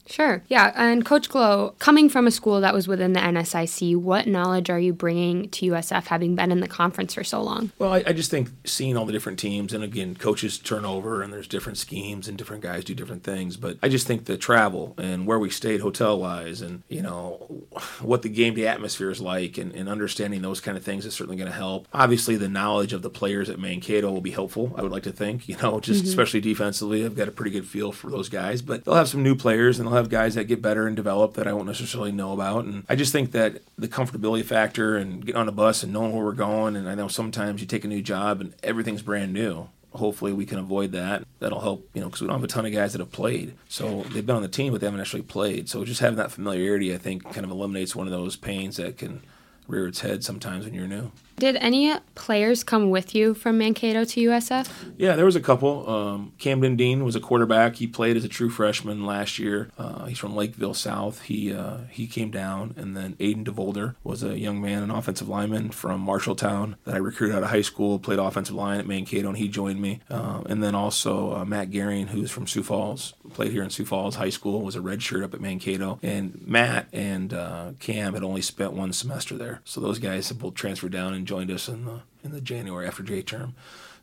[0.07, 0.43] Sure.
[0.49, 0.73] Yeah.
[0.75, 4.79] And Coach Glo, coming from a school that was within the NSIC, what knowledge are
[4.79, 7.73] you bringing to USF having been in the conference for so long?
[7.79, 11.23] Well, I, I, just think seeing all the different teams, and again, coaches turn over
[11.23, 13.57] and there's different schemes and different guys do different things.
[13.57, 17.67] But I just think the travel and where we stayed hotel wise and, you know,
[18.01, 21.15] what the game day atmosphere is like and, and understanding those kind of things is
[21.15, 21.89] certainly going to help.
[21.93, 25.13] Obviously, the knowledge of the players at Mankato will be helpful, I would like to
[25.13, 26.09] think, you know, just mm-hmm.
[26.09, 27.05] especially defensively.
[27.05, 29.79] I've got a pretty good feel for those guys, but they'll have some new players
[29.79, 32.65] and they'll have guys that get better and develop that I won't necessarily know about.
[32.65, 36.13] And I just think that the comfortability factor and getting on a bus and knowing
[36.13, 36.77] where we're going.
[36.77, 39.69] And I know sometimes you take a new job and everything's brand new.
[39.93, 41.25] Hopefully, we can avoid that.
[41.39, 43.55] That'll help, you know, because we don't have a ton of guys that have played.
[43.69, 45.71] So they've been on the team, but they haven't actually played.
[45.71, 48.99] So just having that familiarity, I think, kind of eliminates one of those pains that
[48.99, 49.23] can
[49.67, 51.13] rear its head sometimes when you're new.
[51.39, 54.71] Did any players come with you from Mankato to USF?
[54.97, 55.89] Yeah, there was a couple.
[55.89, 57.77] Um, Camden Dean was a quarterback.
[57.77, 59.71] He played as a true freshman last year.
[59.77, 61.21] Uh, he's from Lakeville South.
[61.23, 65.29] He uh, he came down, and then Aiden DeVolder was a young man, an offensive
[65.29, 67.99] lineman from Marshalltown that I recruited out of high school.
[67.99, 70.01] Played offensive line at Mankato, and he joined me.
[70.09, 73.85] Uh, and then also uh, Matt Garion, who's from Sioux Falls, played here in Sioux
[73.85, 75.99] Falls High School, was a redshirt up at Mankato.
[76.03, 80.39] And Matt and uh, Cam had only spent one semester there, so those guys have
[80.39, 83.55] both transferred down and joined us in the in the January after J term.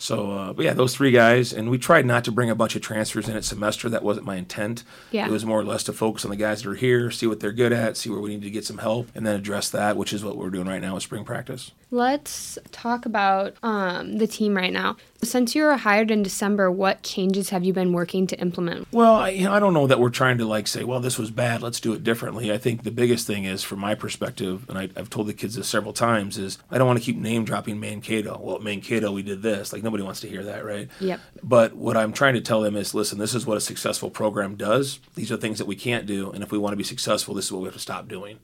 [0.04, 2.76] So, uh, but yeah, those three guys, and we tried not to bring a bunch
[2.76, 3.88] of transfers in at semester.
[3.88, 4.84] That wasn't my intent.
[5.12, 5.28] Yeah.
[5.28, 7.40] It was more or less to focus on the guys that are here, see what
[7.40, 9.96] they're good at, see where we need to get some help, and then address that,
[9.96, 11.72] which is what we're doing right now with spring practice.
[11.90, 14.98] Let's talk about um, the team right now.
[15.22, 18.88] Since you were hired in December, what changes have you been working to implement?
[18.92, 21.18] Well, I, you know, I don't know that we're trying to like say, well, this
[21.18, 22.52] was bad, let's do it differently.
[22.52, 25.56] I think the biggest thing is, from my perspective, and I, have told the kids
[25.56, 27.80] this several times, is I don't want to keep name dropping
[28.13, 28.39] Mankato.
[28.41, 29.73] Well, at Mankato, we did this.
[29.73, 30.89] Like, nobody wants to hear that, right?
[30.99, 31.19] Yep.
[31.41, 34.56] But what I'm trying to tell them is, listen, this is what a successful program
[34.56, 34.99] does.
[35.15, 36.32] These are things that we can't do.
[36.32, 38.39] And if we want to be successful, this is what we have to stop doing.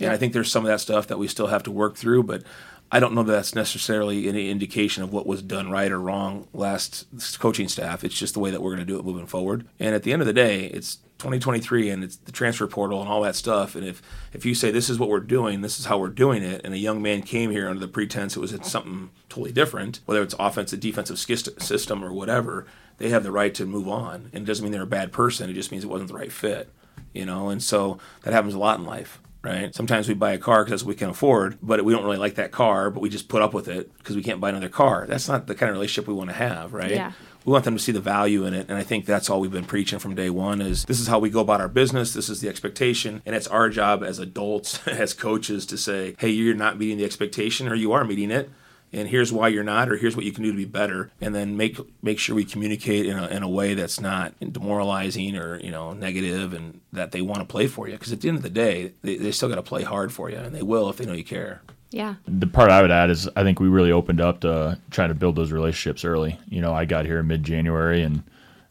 [0.00, 2.24] And I think there's some of that stuff that we still have to work through,
[2.24, 2.42] but
[2.90, 6.48] I don't know that that's necessarily any indication of what was done right or wrong
[6.52, 7.06] last
[7.38, 8.02] coaching staff.
[8.02, 9.66] It's just the way that we're going to do it moving forward.
[9.78, 13.08] And at the end of the day, it's 2023 and it's the transfer portal and
[13.08, 13.76] all that stuff.
[13.76, 16.42] And if if you say this is what we're doing, this is how we're doing
[16.42, 20.00] it, and a young man came here under the pretense it was something totally different,
[20.04, 22.66] whether it's offensive, defensive system or whatever,
[22.98, 24.30] they have the right to move on.
[24.32, 25.48] And it doesn't mean they're a bad person.
[25.48, 26.70] It just means it wasn't the right fit.
[27.14, 29.74] You know, and so that happens a lot in life right?
[29.74, 32.16] Sometimes we buy a car because that's what we can afford, but we don't really
[32.16, 34.68] like that car, but we just put up with it because we can't buy another
[34.68, 35.04] car.
[35.08, 36.92] That's not the kind of relationship we want to have, right?
[36.92, 37.12] Yeah.
[37.44, 39.50] We want them to see the value in it, and I think that's all we've
[39.50, 40.60] been preaching from day one.
[40.60, 42.14] Is this is how we go about our business?
[42.14, 46.30] This is the expectation, and it's our job as adults, as coaches, to say, "Hey,
[46.30, 48.50] you're not meeting the expectation, or you are meeting it.
[48.94, 51.10] And here's why you're not or here's what you can do to be better.
[51.20, 55.36] And then make make sure we communicate in a, in a way that's not demoralizing
[55.36, 57.94] or you know negative and that they want to play for you.
[57.94, 60.28] Because at the end of the day they, they still got to play hard for
[60.28, 62.14] you and they will if they know you care yeah.
[62.26, 65.14] The part I would add is I think we really opened up to trying to
[65.14, 66.38] build those relationships early.
[66.48, 68.22] You know, I got here in mid January, and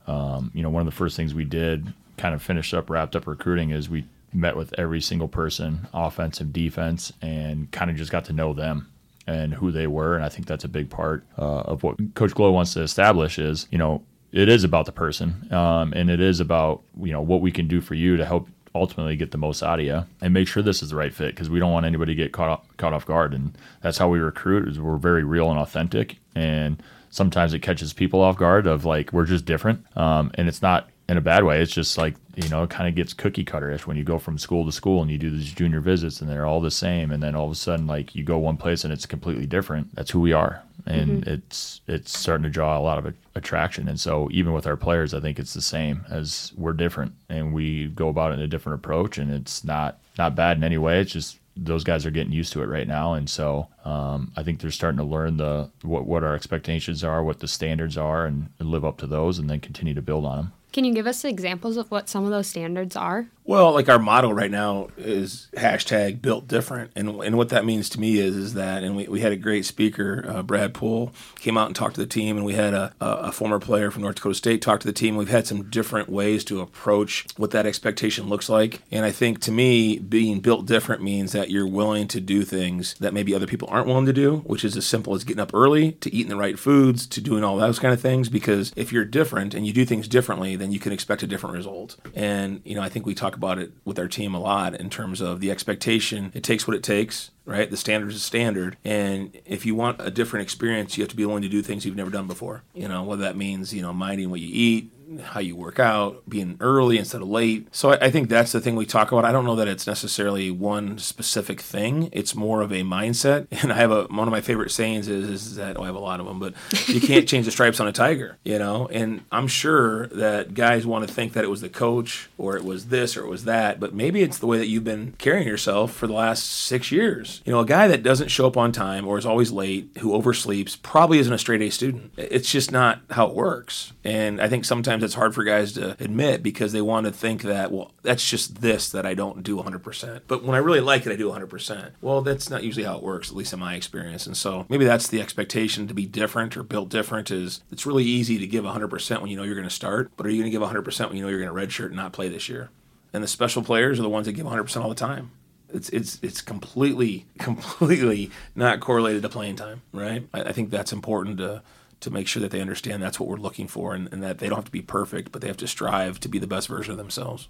[0.07, 3.15] um, you know, one of the first things we did, kind of finished up, wrapped
[3.15, 8.11] up recruiting, is we met with every single person, offensive, defense, and kind of just
[8.11, 8.87] got to know them
[9.27, 10.15] and who they were.
[10.15, 13.37] And I think that's a big part uh, of what Coach Glo wants to establish
[13.37, 17.21] is, you know, it is about the person um, and it is about, you know,
[17.21, 20.05] what we can do for you to help ultimately get the most out of you
[20.21, 22.31] and make sure this is the right fit because we don't want anybody to get
[22.31, 23.33] caught off, caught off guard.
[23.33, 24.67] And that's how we recruit.
[24.67, 29.11] Is we're very real and authentic, and sometimes it catches people off guard of like
[29.11, 31.61] we're just different, um, and it's not in a bad way.
[31.61, 34.37] It's just like you know, it kind of gets cookie cutterish when you go from
[34.37, 37.21] school to school and you do these junior visits and they're all the same, and
[37.21, 39.93] then all of a sudden, like you go one place and it's completely different.
[39.93, 41.29] That's who we are, and mm-hmm.
[41.29, 43.89] it's it's starting to draw a lot of attraction.
[43.89, 47.53] And so, even with our players, I think it's the same as we're different and
[47.53, 50.77] we go about it in a different approach, and it's not not bad in any
[50.77, 51.01] way.
[51.01, 54.43] It's just those guys are getting used to it right now, and so um, I
[54.43, 58.25] think they're starting to learn the what what our expectations are, what the standards are,
[58.25, 60.53] and, and live up to those, and then continue to build on them.
[60.71, 63.27] Can you give us examples of what some of those standards are?
[63.43, 66.91] Well, like our motto right now is hashtag built different.
[66.95, 69.37] And, and what that means to me is, is that, and we, we had a
[69.37, 72.37] great speaker, uh, Brad Poole, came out and talked to the team.
[72.37, 75.15] And we had a, a former player from North Dakota State talk to the team.
[75.15, 78.83] We've had some different ways to approach what that expectation looks like.
[78.91, 82.93] And I think to me, being built different means that you're willing to do things
[82.99, 85.53] that maybe other people aren't willing to do, which is as simple as getting up
[85.53, 88.29] early, to eating the right foods, to doing all those kind of things.
[88.29, 91.55] Because if you're different and you do things differently, then you can expect a different
[91.55, 91.97] result.
[92.13, 94.89] And, you know, I think we talk about it with our team a lot in
[94.89, 96.31] terms of the expectation.
[96.33, 97.69] It takes what it takes, right?
[97.69, 98.77] The standard is standard.
[98.83, 101.85] And if you want a different experience, you have to be willing to do things
[101.85, 102.63] you've never done before.
[102.73, 106.27] You know, whether that means, you know, minding what you eat, how you work out,
[106.29, 107.67] being early instead of late.
[107.71, 109.25] So I, I, think that's the thing we talk about.
[109.25, 112.09] I don't know that it's necessarily one specific thing.
[112.11, 113.47] It's more of a mindset.
[113.61, 115.95] And I have a one of my favorite sayings is, is that oh, I have
[115.95, 116.55] a lot of them, but
[116.87, 118.87] you can't change the stripes on a tiger, you know.
[118.87, 122.63] And I'm sure that guys want to think that it was the coach or it
[122.63, 125.47] was this or it was that, but maybe it's the way that you've been carrying
[125.47, 127.41] yourself for the last six years.
[127.45, 130.11] You know, a guy that doesn't show up on time or is always late, who
[130.11, 132.11] oversleeps, probably isn't a straight A student.
[132.17, 133.93] It's just not how it works.
[134.03, 137.11] And I think sometimes sometimes it's hard for guys to admit because they want to
[137.11, 140.21] think that, well, that's just this that I don't do 100%.
[140.27, 141.91] But when I really like it, I do 100%.
[142.01, 144.27] Well, that's not usually how it works, at least in my experience.
[144.27, 148.03] And so maybe that's the expectation to be different or built different is it's really
[148.03, 150.51] easy to give 100% when you know you're going to start, but are you going
[150.51, 152.69] to give 100% when you know you're going to redshirt and not play this year?
[153.13, 155.31] And the special players are the ones that give 100% all the time
[155.73, 160.27] it's it's it's completely completely not correlated to playing time, right?
[160.33, 161.61] I, I, think that's important to
[162.01, 164.49] to make sure that they understand that's what we're looking for and, and that they
[164.49, 166.91] don't have to be perfect, but they have to strive to be the best version
[166.91, 167.47] of themselves.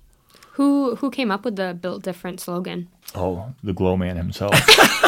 [0.54, 2.90] Who who came up with the "Built Different" slogan?
[3.14, 4.54] Oh, the Glo Man himself.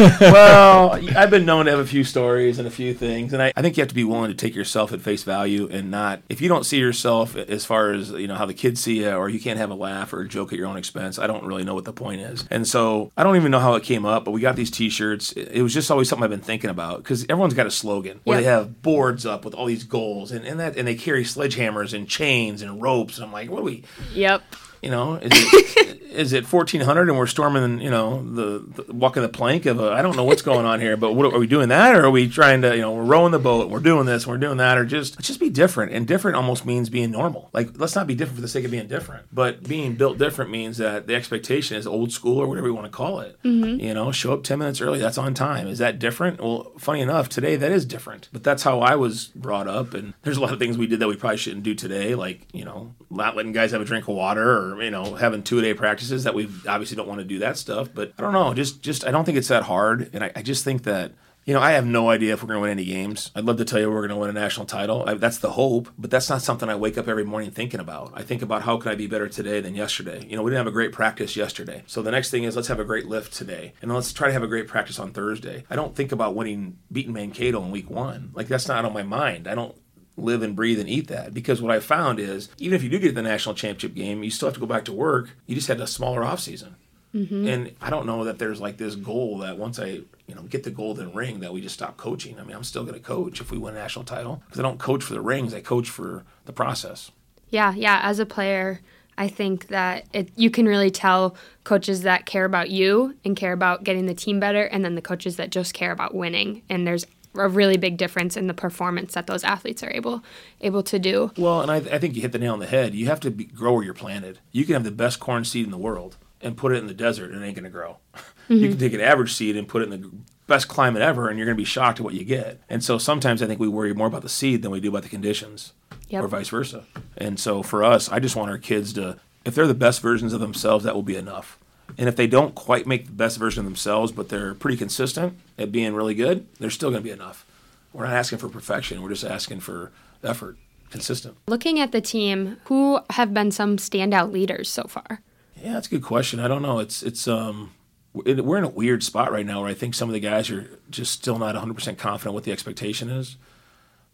[0.20, 3.52] well, I've been known to have a few stories and a few things, and I,
[3.56, 6.22] I think you have to be willing to take yourself at face value and not
[6.28, 9.10] if you don't see yourself as far as you know how the kids see you,
[9.10, 11.18] or you can't have a laugh or a joke at your own expense.
[11.18, 13.74] I don't really know what the point is, and so I don't even know how
[13.74, 14.24] it came up.
[14.24, 15.32] But we got these T-shirts.
[15.32, 18.38] It was just always something I've been thinking about because everyone's got a slogan where
[18.38, 18.44] yep.
[18.44, 21.92] they have boards up with all these goals, and, and that and they carry sledgehammers
[21.92, 23.18] and chains and ropes.
[23.18, 23.84] And I'm like, what are we?
[24.14, 24.42] Yep.
[24.82, 29.22] You know, is it, is it 1400 and we're storming, you know, the, the walking
[29.22, 31.46] the plank of a, I don't know what's going on here, but what, are we
[31.46, 34.06] doing that or are we trying to, you know, we're rowing the boat, we're doing
[34.06, 35.92] this, we're doing that, or just, let's just be different.
[35.92, 37.50] And different almost means being normal.
[37.52, 40.50] Like, let's not be different for the sake of being different, but being built different
[40.50, 43.38] means that the expectation is old school or whatever you want to call it.
[43.44, 43.80] Mm-hmm.
[43.80, 45.68] You know, show up 10 minutes early, that's on time.
[45.68, 46.40] Is that different?
[46.40, 49.94] Well, funny enough, today that is different, but that's how I was brought up.
[49.94, 52.46] And there's a lot of things we did that we probably shouldn't do today, like,
[52.52, 55.60] you know, not letting guys have a drink of water or, you know, having two
[55.60, 57.88] day practices that we obviously don't want to do that stuff.
[57.92, 58.54] But I don't know.
[58.54, 61.12] Just just I don't think it's that hard, and I, I just think that.
[61.46, 63.30] You know, I have no idea if we're going to win any games.
[63.34, 65.04] I'd love to tell you we're going to win a national title.
[65.08, 68.12] I, that's the hope, but that's not something I wake up every morning thinking about.
[68.14, 70.24] I think about how can I be better today than yesterday.
[70.28, 71.82] You know, we didn't have a great practice yesterday.
[71.86, 73.72] So the next thing is let's have a great lift today.
[73.80, 75.64] And let's try to have a great practice on Thursday.
[75.70, 78.32] I don't think about winning beating Mankato in week 1.
[78.34, 79.48] Like that's not on my mind.
[79.48, 79.74] I don't
[80.22, 81.34] live and breathe and eat that.
[81.34, 84.30] Because what I found is, even if you do get the national championship game, you
[84.30, 85.30] still have to go back to work.
[85.46, 86.76] You just had a smaller off season.
[87.14, 87.48] Mm-hmm.
[87.48, 89.86] And I don't know that there's like this goal that once I,
[90.26, 92.38] you know, get the golden ring that we just stop coaching.
[92.38, 94.62] I mean, I'm still going to coach if we win a national title because I
[94.62, 95.52] don't coach for the rings.
[95.52, 97.10] I coach for the process.
[97.48, 98.00] Yeah, yeah.
[98.04, 98.80] As a player,
[99.18, 103.52] I think that it, you can really tell coaches that care about you and care
[103.52, 106.62] about getting the team better, and then the coaches that just care about winning.
[106.70, 110.22] And there's a really big difference in the performance that those athletes are able
[110.60, 111.32] able to do.
[111.36, 112.94] Well, and I, I think you hit the nail on the head.
[112.94, 114.40] You have to be, grow where you're planted.
[114.52, 116.94] You can have the best corn seed in the world and put it in the
[116.94, 117.98] desert, and it ain't going to grow.
[118.14, 118.26] Mm-hmm.
[118.50, 120.10] You can take an average seed and put it in the
[120.48, 122.60] best climate ever, and you're going to be shocked at what you get.
[122.68, 125.04] And so sometimes I think we worry more about the seed than we do about
[125.04, 125.72] the conditions,
[126.08, 126.24] yep.
[126.24, 126.84] or vice versa.
[127.16, 130.32] And so for us, I just want our kids to, if they're the best versions
[130.32, 131.59] of themselves, that will be enough.
[131.98, 135.38] And if they don't quite make the best version of themselves, but they're pretty consistent
[135.58, 137.46] at being really good, they're still going to be enough.
[137.92, 139.02] We're not asking for perfection.
[139.02, 139.90] We're just asking for
[140.22, 140.56] effort,
[140.90, 141.36] consistent.
[141.48, 145.20] Looking at the team, who have been some standout leaders so far?
[145.56, 146.40] Yeah, that's a good question.
[146.40, 146.78] I don't know.
[146.78, 147.72] It's it's um
[148.12, 150.68] we're in a weird spot right now where I think some of the guys are
[150.90, 153.36] just still not 100% confident what the expectation is.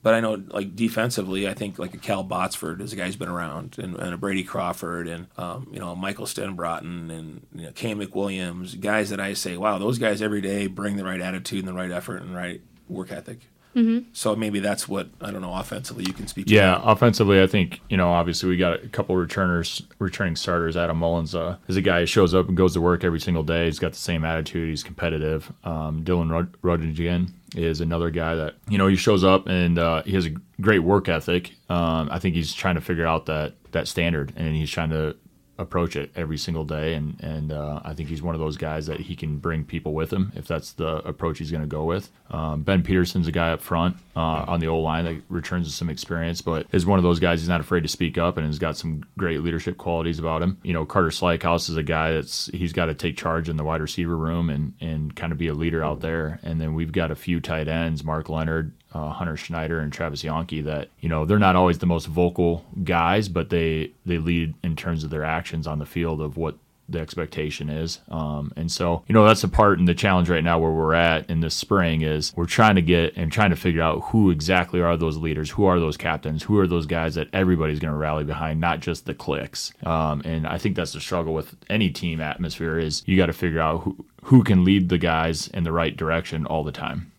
[0.03, 3.17] But I know, like defensively, I think like a Cal Botsford is a guy who's
[3.17, 7.65] been around, and, and a Brady Crawford, and um, you know Michael Stenbrotten, and you
[7.65, 11.21] know Kane McWilliams, guys that I say, wow, those guys every day bring the right
[11.21, 13.41] attitude and the right effort and right work ethic.
[13.77, 14.09] Mm-hmm.
[14.15, 15.53] So maybe that's what I don't know.
[15.53, 16.49] Offensively, you can speak.
[16.49, 18.11] Yeah, offensively, I think you know.
[18.11, 20.79] Obviously, we got a couple returners, returning starters.
[20.79, 23.43] Adam Mullins uh, is a guy who shows up and goes to work every single
[23.43, 23.67] day.
[23.67, 24.71] He's got the same attitude.
[24.71, 25.53] He's competitive.
[25.63, 30.03] Um, Dylan Rod- Rodriguez is another guy that you know he shows up and uh,
[30.05, 31.53] he has a great work ethic.
[31.69, 35.17] Um, I think he's trying to figure out that that standard, and he's trying to
[35.59, 36.95] approach it every single day.
[36.95, 39.95] And and uh, I think he's one of those guys that he can bring people
[39.95, 42.11] with him if that's the approach he's going to go with.
[42.31, 45.89] Um, ben Peterson's a guy up front uh, on the old line that returns some
[45.89, 47.41] experience, but is one of those guys.
[47.41, 50.59] He's not afraid to speak up and has got some great leadership qualities about him.
[50.63, 53.65] You know, Carter Slykehouse is a guy that's he's got to take charge in the
[53.65, 56.41] wide receiver room and and kind of be a leader out there.
[56.43, 60.23] And then we've got a few tight ends, Mark Leonard, uh, Hunter Schneider and Travis
[60.23, 64.55] Yonke that you know they're not always the most vocal guys, but they they lead
[64.63, 66.57] in terms of their actions on the field of what
[66.89, 67.99] the expectation is.
[68.09, 70.95] Um, and so, you know, that's the part and the challenge right now where we're
[70.95, 74.31] at in this spring is we're trying to get and trying to figure out who
[74.31, 77.93] exactly are those leaders, who are those captains, who are those guys that everybody's going
[77.93, 79.73] to rally behind, not just the clicks.
[79.83, 83.33] Um, and I think that's the struggle with any team atmosphere is you got to
[83.33, 87.11] figure out who who can lead the guys in the right direction all the time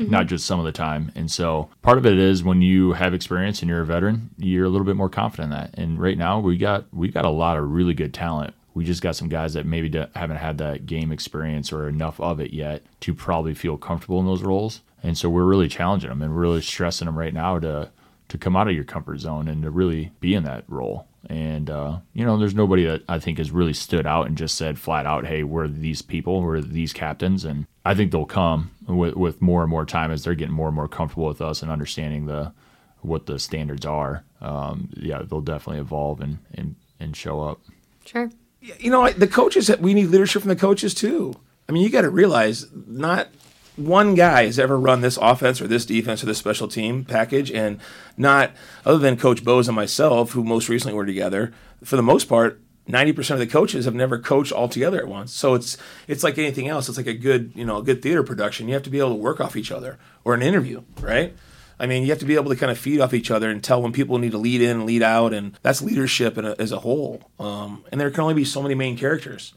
[0.00, 0.10] mm-hmm.
[0.10, 1.12] not just some of the time.
[1.14, 4.64] And so part of it is when you have experience and you're a veteran, you're
[4.64, 5.74] a little bit more confident in that.
[5.78, 8.54] And right now we got we got a lot of really good talent.
[8.72, 12.40] We just got some guys that maybe haven't had that game experience or enough of
[12.40, 14.80] it yet to probably feel comfortable in those roles.
[15.02, 17.90] And so we're really challenging them and we're really stressing them right now to
[18.28, 21.06] to come out of your comfort zone and to really be in that role.
[21.28, 24.56] And uh, you know, there's nobody that I think has really stood out and just
[24.56, 28.70] said flat out, "Hey, we're these people, we're these captains," and I think they'll come
[28.88, 31.62] with, with more and more time as they're getting more and more comfortable with us
[31.62, 32.52] and understanding the
[33.02, 34.24] what the standards are.
[34.40, 37.60] Um, yeah, they'll definitely evolve and, and and show up.
[38.04, 38.30] Sure.
[38.60, 41.34] You know, the coaches we need leadership from the coaches too.
[41.68, 43.28] I mean, you got to realize not
[43.80, 47.50] one guy has ever run this offense or this defense or this special team package,
[47.50, 47.80] and
[48.16, 48.52] not
[48.84, 51.52] other than Coach Bose and myself, who most recently were together.
[51.82, 55.32] For the most part, 90% of the coaches have never coached all together at once.
[55.32, 55.76] So it's
[56.08, 56.88] it's like anything else.
[56.88, 58.68] It's like a good, you know, a good theater production.
[58.68, 61.34] You have to be able to work off each other or an interview, right?
[61.78, 63.64] I mean, you have to be able to kind of feed off each other and
[63.64, 66.80] tell when people need to lead in and lead out, and that's leadership as a
[66.80, 67.30] whole.
[67.38, 69.54] Um, and there can only be so many main characters.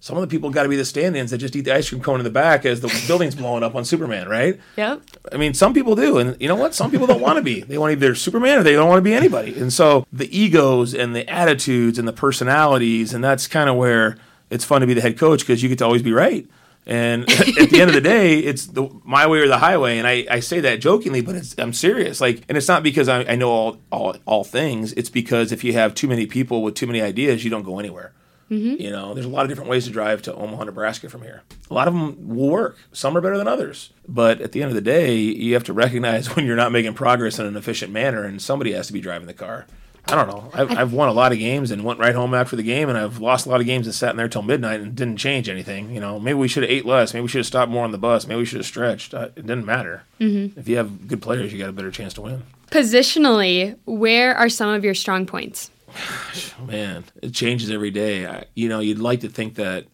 [0.00, 2.00] Some of the people got to be the stand-ins that just eat the ice cream
[2.00, 4.60] cone in the back as the building's blowing up on Superman, right?
[4.76, 5.02] Yep.
[5.32, 6.74] I mean, some people do, and you know what?
[6.74, 7.62] Some people don't want to be.
[7.62, 9.58] They want to either Superman or they don't want to be anybody.
[9.58, 14.16] And so the egos and the attitudes and the personalities, and that's kind of where
[14.50, 16.46] it's fun to be the head coach because you get to always be right.
[16.86, 17.22] And
[17.58, 19.98] at the end of the day, it's the my way or the highway.
[19.98, 22.20] And I, I say that jokingly, but it's, I'm serious.
[22.20, 24.92] Like, and it's not because I, I know all, all all things.
[24.92, 27.80] It's because if you have too many people with too many ideas, you don't go
[27.80, 28.12] anywhere.
[28.50, 28.80] Mm-hmm.
[28.80, 31.42] You know, there's a lot of different ways to drive to Omaha, Nebraska from here.
[31.70, 32.78] A lot of them will work.
[32.92, 33.90] Some are better than others.
[34.06, 36.94] But at the end of the day, you have to recognize when you're not making
[36.94, 39.66] progress in an efficient manner, and somebody has to be driving the car.
[40.08, 40.50] I don't know.
[40.54, 42.96] I've, I've won a lot of games and went right home after the game, and
[42.96, 45.48] I've lost a lot of games and sat in there till midnight and didn't change
[45.48, 45.90] anything.
[45.90, 47.12] You know, maybe we should have ate less.
[47.12, 48.28] Maybe we should have stopped more on the bus.
[48.28, 49.14] Maybe we should have stretched.
[49.14, 50.04] Uh, it didn't matter.
[50.20, 50.60] Mm-hmm.
[50.60, 52.44] If you have good players, you got a better chance to win.
[52.70, 55.72] Positionally, where are some of your strong points?
[56.66, 58.26] Man, it changes every day.
[58.26, 59.86] I, you know, you'd like to think that.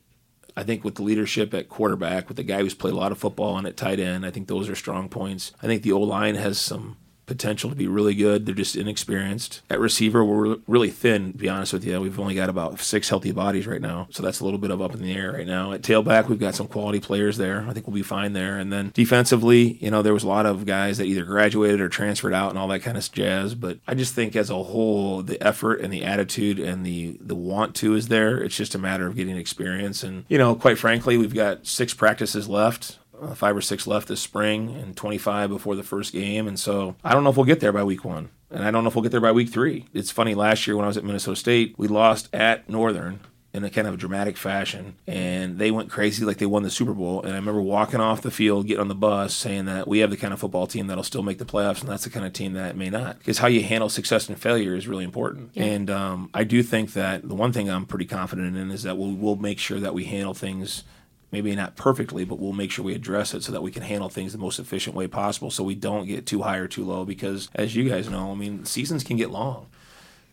[0.55, 3.17] I think with the leadership at quarterback, with the guy who's played a lot of
[3.17, 5.53] football and at tight end, I think those are strong points.
[5.63, 8.47] I think the O line has some potential to be really good.
[8.47, 9.63] They're just inexperienced.
[9.71, 12.01] At receiver, we're really thin, to be honest with you.
[12.01, 14.09] We've only got about six healthy bodies right now.
[14.11, 15.73] So that's a little bit of up in the air right now.
[15.73, 17.65] At tailback, we've got some quality players there.
[17.69, 18.59] I think we'll be fine there.
[18.59, 21.89] And then defensively, you know, there was a lot of guys that either graduated or
[21.89, 23.55] transferred out and all that kind of jazz.
[23.55, 27.35] But I just think as a whole, the effort and the attitude and the, the
[27.35, 28.39] want to is there.
[28.39, 30.03] It's just a matter of getting experience.
[30.03, 34.09] And, you know, quite frankly, we've got six practices left uh, five or six left
[34.09, 36.49] this spring and 25 before the first game.
[36.49, 38.31] And so I don't know if we'll get there by week one.
[38.51, 39.87] And I don't know if we'll get there by week three.
[39.95, 43.21] It's funny, last year when I was at Minnesota State, we lost at Northern
[43.55, 44.97] in a kind of dramatic fashion.
[45.07, 47.23] And they went crazy like they won the Super Bowl.
[47.23, 50.11] And I remember walking off the field, getting on the bus, saying that we have
[50.11, 52.33] the kind of football team that'll still make the playoffs, and that's the kind of
[52.33, 53.19] team that may not.
[53.19, 55.51] Because how you handle success and failure is really important.
[55.53, 55.65] Yeah.
[55.65, 58.97] And um, I do think that the one thing I'm pretty confident in is that
[58.97, 60.85] we'll, we'll make sure that we handle things
[61.33, 64.09] maybe not perfectly, but we'll make sure we address it so that we can handle
[64.09, 67.05] things the most efficient way possible so we don't get too high or too low
[67.05, 69.67] because as you guys know, I mean, seasons can get long.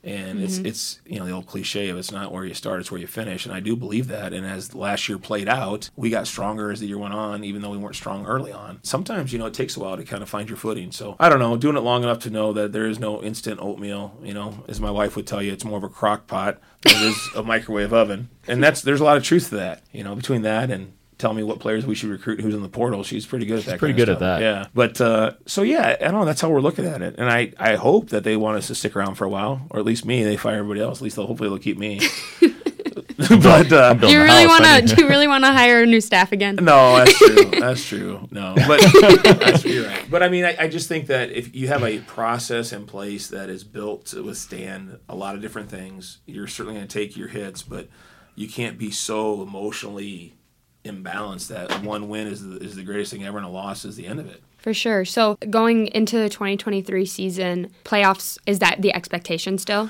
[0.03, 0.67] And it's mm-hmm.
[0.67, 3.07] it's you know the old cliche of it's not where you start, it's where you
[3.07, 4.31] finish, and I do believe that.
[4.31, 7.61] And as last year played out, we got stronger as the year went on, even
[7.61, 8.79] though we weren't strong early on.
[8.81, 10.91] Sometimes you know it takes a while to kind of find your footing.
[10.91, 13.59] So I don't know, doing it long enough to know that there is no instant
[13.61, 14.17] oatmeal.
[14.23, 16.95] You know, as my wife would tell you, it's more of a crock pot than
[16.95, 19.83] it is a microwave oven, and that's there's a lot of truth to that.
[19.91, 22.69] You know, between that and tell me what players we should recruit who's in the
[22.69, 23.03] portal.
[23.03, 23.79] She's pretty good at that.
[23.79, 24.41] pretty kind good of at that.
[24.41, 24.65] Yeah.
[24.73, 26.25] But uh, so yeah, I don't know.
[26.25, 28.75] That's how we're looking at it, and I I hope that they want us to
[28.75, 30.23] stick around for a while, or at least me.
[30.23, 30.99] They fire everybody else.
[30.99, 32.01] At least they'll hopefully they'll keep me.
[33.29, 34.95] but uh, Do you really want to?
[34.95, 36.55] Do you really want to hire new staff again?
[36.55, 37.51] no, that's true.
[37.59, 38.27] That's true.
[38.31, 38.79] No, but
[39.23, 40.09] that's, you're right.
[40.09, 43.27] But I mean, I, I just think that if you have a process in place
[43.27, 47.17] that is built to withstand a lot of different things, you're certainly going to take
[47.17, 47.89] your hits, but
[48.35, 50.38] you can't be so emotionally
[50.89, 53.95] imbalanced that one win is the, is the greatest thing ever and a loss is
[53.95, 54.41] the end of it.
[54.57, 55.05] For sure.
[55.05, 59.89] So going into the 2023 season, playoffs is that the expectation still?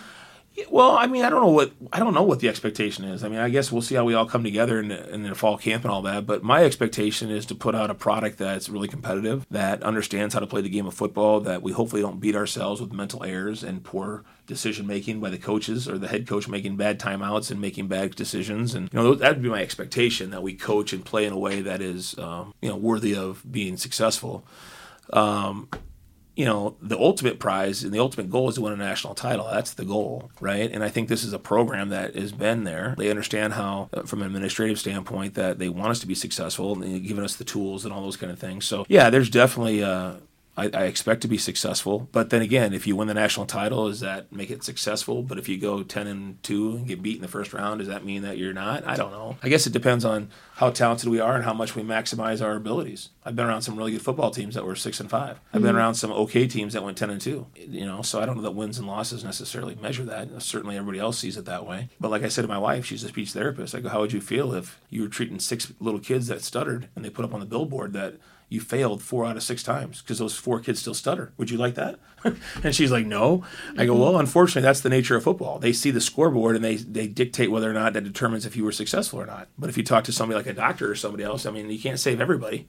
[0.69, 3.23] Well, I mean, I don't know what I don't know what the expectation is.
[3.23, 5.57] I mean, I guess we'll see how we all come together in in the fall
[5.57, 6.25] camp and all that.
[6.25, 10.39] But my expectation is to put out a product that's really competitive, that understands how
[10.39, 13.63] to play the game of football, that we hopefully don't beat ourselves with mental errors
[13.63, 17.61] and poor decision making by the coaches or the head coach making bad timeouts and
[17.61, 18.73] making bad decisions.
[18.73, 21.39] And you know, that would be my expectation that we coach and play in a
[21.39, 24.45] way that is um, you know worthy of being successful
[26.35, 29.47] you know, the ultimate prize and the ultimate goal is to win a national title.
[29.51, 30.71] That's the goal, right?
[30.71, 32.95] And I think this is a program that has been there.
[32.97, 36.73] They understand how, uh, from an administrative standpoint, that they want us to be successful
[36.73, 38.65] and they've given us the tools and all those kind of things.
[38.65, 39.83] So, yeah, there's definitely.
[39.83, 40.13] Uh,
[40.59, 43.87] I, I expect to be successful, but then again, if you win the national title,
[43.87, 45.23] does that make it successful?
[45.23, 47.87] But if you go ten and two and get beat in the first round, does
[47.87, 48.85] that mean that you're not?
[48.85, 49.37] I don't know.
[49.41, 52.55] I guess it depends on how talented we are and how much we maximize our
[52.55, 53.09] abilities.
[53.23, 55.39] I've been around some really good football teams that were six and five.
[55.53, 55.77] I've been mm-hmm.
[55.77, 57.47] around some okay teams that went ten and two.
[57.55, 60.41] You know, so I don't know that wins and losses necessarily measure that.
[60.41, 61.89] Certainly, everybody else sees it that way.
[61.99, 63.73] But like I said to my wife, she's a speech therapist.
[63.73, 66.89] I go, how would you feel if you were treating six little kids that stuttered
[66.95, 68.15] and they put up on the billboard that
[68.49, 71.31] you failed four out of six times because those four kids still stutter.
[71.37, 71.99] Would you like that?
[72.63, 73.43] and she's like, no.
[73.77, 74.01] I go, mm-hmm.
[74.01, 75.59] well, unfortunately, that's the nature of football.
[75.59, 78.63] They see the scoreboard and they, they dictate whether or not that determines if you
[78.65, 79.49] were successful or not.
[79.57, 81.79] But if you talk to somebody like a doctor or somebody else, I mean, you
[81.79, 82.67] can't save everybody.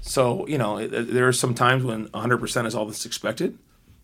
[0.00, 3.56] So, you know, there are some times when 100% is all that's expected.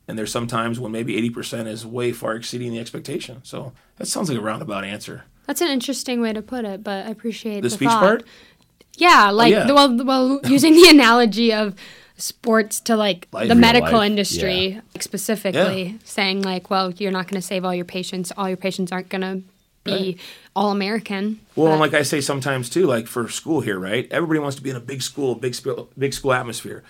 [0.07, 3.41] And there's some times when maybe 80% is way far exceeding the expectation.
[3.45, 5.25] So that sounds like a roundabout answer.
[5.47, 8.01] That's an interesting way to put it, but I appreciate The the, speech thought.
[8.01, 8.25] part?
[9.01, 9.65] Yeah, oh, like yeah.
[9.65, 11.75] the- well, well, using the analogy of
[12.17, 13.49] sports to like Life.
[13.49, 14.81] the medical life, industry yeah.
[14.95, 15.99] like, specifically, Yeah.
[16.05, 18.31] saying like, well, you're not going to save all your patients.
[18.37, 19.43] All your patients aren't going to
[19.85, 20.19] be
[20.55, 21.41] all American.
[21.57, 24.07] Well, and like I say sometimes too, like for school here, right?
[24.11, 26.83] Everybody wants to be in a big school, big sp- big school atmosphere.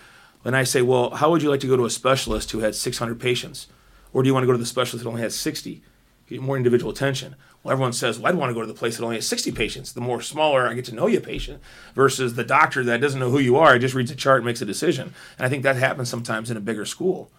[0.44, 2.74] And I say, well, how would you like to go to a specialist who had
[2.74, 3.68] 600 patients,
[4.12, 5.82] or do you want to go to the specialist that only has 60,
[6.30, 7.36] get more individual attention?
[7.62, 9.52] Well, everyone says, well, I'd want to go to the place that only has 60
[9.52, 9.92] patients.
[9.92, 11.60] The more smaller I get to know you, patient,
[11.94, 14.62] versus the doctor that doesn't know who you are, just reads a chart and makes
[14.62, 15.12] a decision.
[15.38, 17.30] And I think that happens sometimes in a bigger school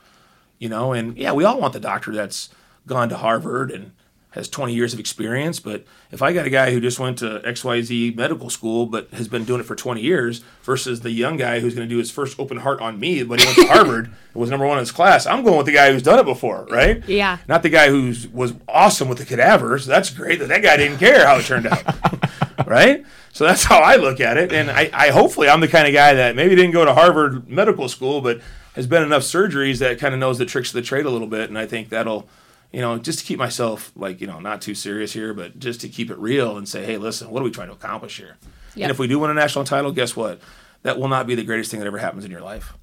[0.61, 2.49] you know and yeah we all want the doctor that's
[2.87, 3.91] gone to harvard and
[4.31, 7.39] has 20 years of experience but if i got a guy who just went to
[7.45, 11.59] xyz medical school but has been doing it for 20 years versus the young guy
[11.59, 14.05] who's going to do his first open heart on me but he went to harvard
[14.05, 16.25] and was number one in his class i'm going with the guy who's done it
[16.25, 17.37] before right Yeah.
[17.47, 20.97] not the guy who was awesome with the cadavers that's great that that guy didn't
[20.97, 21.83] care how it turned out
[22.67, 23.03] right
[23.33, 25.93] so that's how i look at it and I, I hopefully i'm the kind of
[25.93, 28.39] guy that maybe didn't go to harvard medical school but
[28.75, 31.27] has been enough surgeries that kind of knows the tricks of the trade a little
[31.27, 32.27] bit and i think that'll
[32.71, 35.81] you know just to keep myself like you know not too serious here but just
[35.81, 38.37] to keep it real and say hey listen what are we trying to accomplish here
[38.73, 38.83] Yep.
[38.85, 40.39] and if we do win a national title guess what
[40.83, 42.73] that will not be the greatest thing that ever happens in your life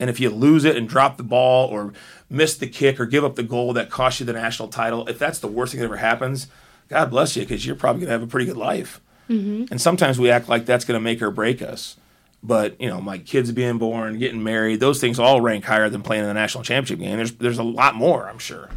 [0.00, 1.92] and if you lose it and drop the ball or
[2.30, 5.18] miss the kick or give up the goal that cost you the national title, if
[5.18, 6.46] that's the worst thing that ever happens,
[6.88, 8.98] God bless you because you're probably going to have a pretty good life.
[9.28, 9.66] Mm-hmm.
[9.70, 11.98] And sometimes we act like that's going to make or break us.
[12.42, 16.00] But you know, my kids being born, getting married, those things all rank higher than
[16.02, 17.18] playing in the national championship game.
[17.18, 18.70] There's there's a lot more, I'm sure.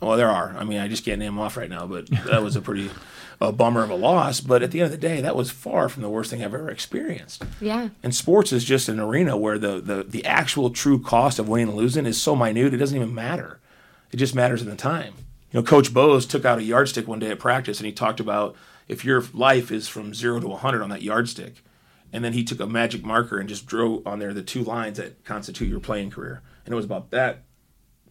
[0.00, 0.54] Well, there are.
[0.56, 2.90] I mean, I just can't name them off right now, but that was a pretty
[3.40, 4.40] a bummer of a loss.
[4.40, 6.54] But at the end of the day, that was far from the worst thing I've
[6.54, 7.44] ever experienced.
[7.60, 7.90] Yeah.
[8.02, 11.68] And sports is just an arena where the, the, the actual true cost of winning
[11.68, 13.60] and losing is so minute, it doesn't even matter.
[14.12, 15.14] It just matters in the time.
[15.52, 18.20] You know, Coach Bose took out a yardstick one day at practice and he talked
[18.20, 18.54] about
[18.86, 21.62] if your life is from zero to 100 on that yardstick.
[22.12, 24.96] And then he took a magic marker and just drew on there the two lines
[24.96, 26.42] that constitute your playing career.
[26.64, 27.42] And it was about that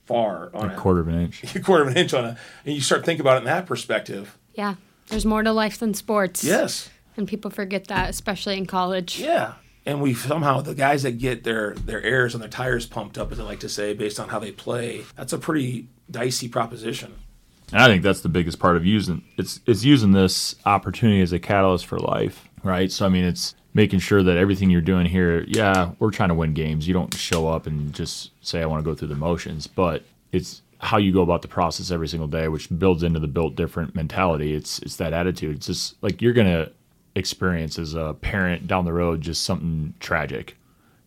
[0.08, 1.56] far on a a, quarter of an inch.
[1.56, 3.66] a quarter of an inch on a, and you start thinking about it in that
[3.66, 4.38] perspective.
[4.54, 4.76] Yeah.
[5.08, 6.44] There's more to life than sports.
[6.44, 6.90] Yes.
[7.16, 9.20] And people forget that, especially in college.
[9.20, 9.54] Yeah.
[9.86, 13.32] And we somehow the guys that get their their airs and their tires pumped up,
[13.32, 17.14] as I like to say, based on how they play, that's a pretty dicey proposition.
[17.72, 21.32] And I think that's the biggest part of using it's it's using this opportunity as
[21.32, 22.92] a catalyst for life, right?
[22.92, 26.36] So I mean, it's making sure that everything you're doing here, yeah, we're trying to
[26.36, 26.88] win games.
[26.88, 30.04] You don't show up and just say I want to go through the motions, but
[30.32, 33.56] it's how you go about the process every single day, which builds into the built
[33.56, 34.56] different mentality.
[34.56, 35.58] It's it's that attitude.
[35.58, 36.72] It's just like you're gonna
[37.14, 40.58] experience as a parent down the road just something tragic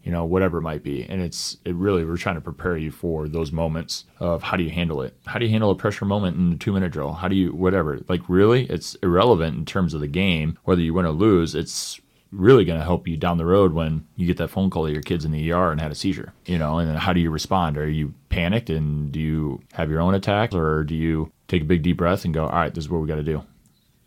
[0.03, 1.05] you know, whatever it might be.
[1.05, 4.62] And it's it really we're trying to prepare you for those moments of how do
[4.62, 5.14] you handle it?
[5.27, 7.12] How do you handle a pressure moment in a two minute drill?
[7.12, 8.01] How do you whatever?
[8.09, 11.55] Like really, it's irrelevant in terms of the game, whether you win or lose.
[11.55, 12.01] It's
[12.33, 14.93] really going to help you down the road when you get that phone call that
[14.93, 17.20] your kid's in the ER and had a seizure, you know, and then how do
[17.20, 17.76] you respond?
[17.76, 21.66] Are you panicked and do you have your own attack or do you take a
[21.66, 23.43] big deep breath and go, all right, this is what we got to do?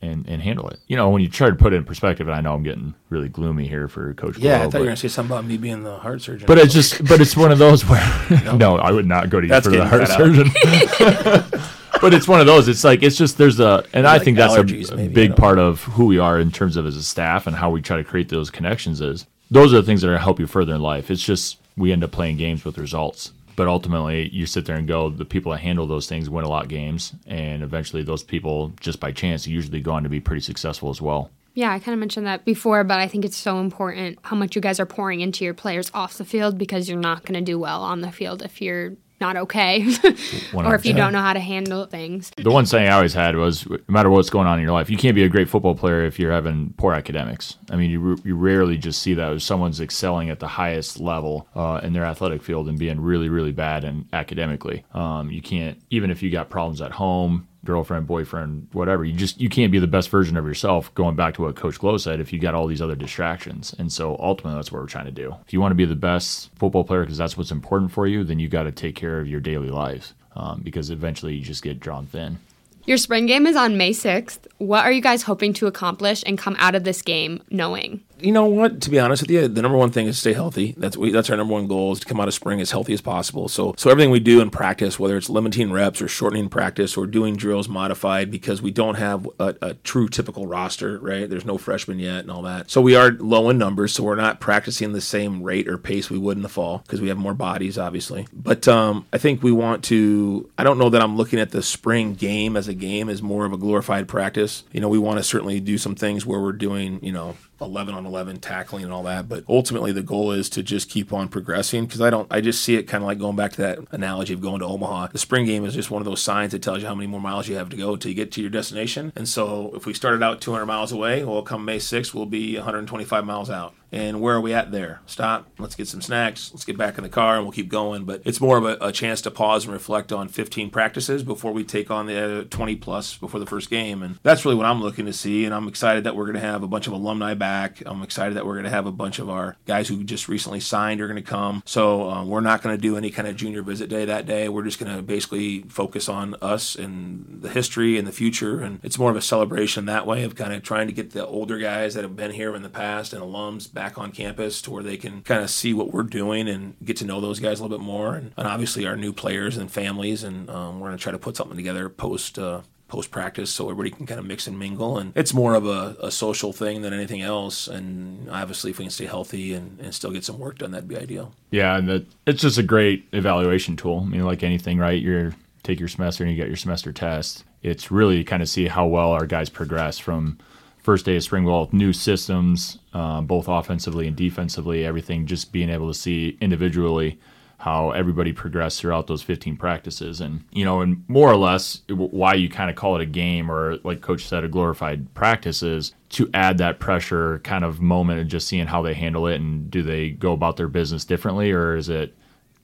[0.03, 0.79] and, and handle it.
[0.87, 2.93] You know, when you try to put it in perspective, and I know I'm getting
[3.09, 4.37] really gloomy here for Coach.
[4.37, 6.21] Yeah, Glo, I thought you were going to say something about me being the heart
[6.21, 6.45] surgeon.
[6.45, 8.03] But it's just, but it's one of those where
[8.55, 10.51] no, I would not go to you That's for the heart surgeon.
[12.03, 12.67] but it's one of those.
[12.67, 14.63] It's like it's just there's a, and I Like think that's a,
[14.95, 17.55] maybe, big don't part of who we are in terms of as a staff and
[17.55, 19.01] how we try to create those connections.
[19.01, 21.09] Is those are the things that are going to help you further in life.
[21.09, 24.87] It's just we end up playing games with results but ultimately you sit there and
[24.87, 28.23] go the people that handle those things win a lot of games and eventually those
[28.23, 31.77] people just by chance usually go on to be pretty successful as well Yeah, I
[31.77, 34.79] kind of mentioned that before, but I think it's so important how much you guys
[34.79, 37.83] are pouring into your players off the field because you're not going to do well
[37.83, 38.93] on the field if you're
[39.23, 39.87] not okay
[40.53, 42.29] or if you don't know how to handle things.
[42.35, 44.89] the one saying I always had was, no matter what's going on in your life,
[44.89, 47.57] you can't be a great football player if you're having poor academics.
[47.71, 51.79] I mean, you, you rarely just see that someone's excelling at the highest level uh,
[51.83, 54.83] in their athletic field and being really, really bad and academically.
[54.93, 59.03] Um, you can't, even if you got problems at home, girlfriend, boyfriend, whatever.
[59.03, 60.93] You just you can't be the best version of yourself.
[60.95, 63.91] Going back to what Coach Glo said, if you got all these other distractions, and
[63.91, 65.35] so ultimately that's what we're trying to do.
[65.45, 68.23] If you want to be the best football player because that's what's important for you,
[68.23, 71.63] then you got to take care of your daily lives um, because eventually you just
[71.63, 72.39] get drawn thin.
[72.85, 74.39] Your spring game is on May 6th.
[74.57, 78.03] What are you guys hoping to accomplish and come out of this game knowing?
[78.23, 78.81] You know what?
[78.81, 80.73] To be honest with you, the number one thing is stay healthy.
[80.77, 82.93] That's we, that's our number one goal is to come out of spring as healthy
[82.93, 83.49] as possible.
[83.49, 87.05] So so everything we do in practice, whether it's limiting reps or shortening practice or
[87.05, 91.29] doing drills modified, because we don't have a, a true typical roster, right?
[91.29, 92.71] There's no freshmen yet and all that.
[92.71, 96.09] So we are low in numbers, so we're not practicing the same rate or pace
[96.09, 98.27] we would in the fall because we have more bodies, obviously.
[98.31, 100.49] But um, I think we want to.
[100.57, 103.45] I don't know that I'm looking at the spring game as a game as more
[103.45, 104.63] of a glorified practice.
[104.71, 107.93] You know, we want to certainly do some things where we're doing, you know, 11
[107.93, 111.27] on 11 tackling and all that but ultimately the goal is to just keep on
[111.27, 113.79] progressing because i don't i just see it kind of like going back to that
[113.91, 115.07] analogy of going to omaha.
[115.07, 117.21] The spring game is just one of those signs that tells you how many more
[117.21, 119.11] miles you have to go to get to your destination.
[119.15, 122.55] And so if we started out 200 miles away well come may 6th we'll be
[122.55, 125.01] 125 miles out and where are we at there?
[125.05, 125.51] Stop.
[125.59, 126.49] Let's get some snacks.
[126.51, 128.05] Let's get back in the car and we'll keep going.
[128.05, 131.51] But it's more of a, a chance to pause and reflect on 15 practices before
[131.51, 134.01] we take on the uh, 20 plus before the first game.
[134.01, 135.45] And that's really what I'm looking to see.
[135.45, 137.83] And I'm excited that we're going to have a bunch of alumni back.
[137.85, 140.59] I'm excited that we're going to have a bunch of our guys who just recently
[140.59, 141.61] signed are going to come.
[141.63, 144.49] So uh, we're not going to do any kind of junior visit day that day.
[144.49, 148.59] We're just going to basically focus on us and the history and the future.
[148.59, 151.27] And it's more of a celebration that way of kind of trying to get the
[151.27, 154.71] older guys that have been here in the past and alums back on campus to
[154.71, 157.59] where they can kind of see what we're doing and get to know those guys
[157.59, 158.15] a little bit more.
[158.15, 160.23] And, and obviously our new players and families.
[160.23, 162.39] And um, we're going to try to put something together post.
[162.39, 165.65] Uh, post practice so everybody can kind of mix and mingle and it's more of
[165.65, 169.79] a, a social thing than anything else and obviously if we can stay healthy and,
[169.79, 172.63] and still get some work done that'd be ideal Yeah, and that it's just a
[172.63, 174.01] great evaluation tool.
[174.05, 175.01] I mean, like anything, right?
[175.01, 177.45] You take your semester and you get your semester test.
[177.61, 180.37] It's really kind of see how well our guys progress from
[180.83, 185.25] first day of spring ball, new systems, uh, both offensively and defensively, everything.
[185.25, 187.17] Just being able to see individually
[187.63, 192.33] how everybody progressed throughout those 15 practices and you know and more or less why
[192.33, 195.93] you kind of call it a game or like coach said a glorified practice is
[196.09, 199.71] to add that pressure kind of moment and just seeing how they handle it and
[199.71, 202.13] do they go about their business differently or is it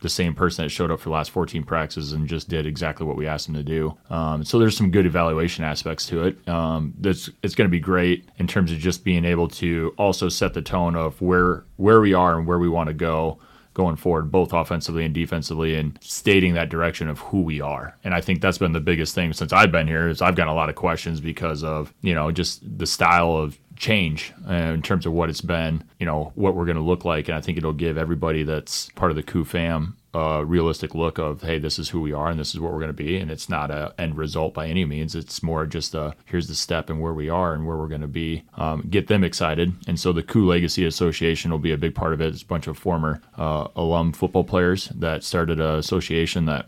[0.02, 3.06] the same person that showed up for the last 14 practices and just did exactly
[3.06, 3.98] what we asked them to do.
[4.10, 6.48] Um, so there's some good evaluation aspects to it.
[6.48, 10.30] Um, that's it's going to be great in terms of just being able to also
[10.30, 13.40] set the tone of where where we are and where we want to go
[13.80, 17.96] going forward, both offensively and defensively, and stating that direction of who we are.
[18.04, 20.50] And I think that's been the biggest thing since I've been here is I've got
[20.50, 24.82] a lot of questions because of you know just the style of change uh, in
[24.82, 27.30] terms of what it's been, you know, what we're going to look like.
[27.30, 31.18] And I think it'll give everybody that's part of the Coo fam a realistic look
[31.18, 33.18] of, hey, this is who we are and this is what we're going to be.
[33.18, 35.16] And it's not a end result by any means.
[35.16, 38.02] It's more just a here's the step and where we are and where we're going
[38.02, 38.44] to be.
[38.58, 39.74] Um, get them excited.
[39.88, 42.34] And so the Coo Legacy Association will be a big part of it.
[42.34, 46.68] It's a bunch of former uh, alum football players that started an association that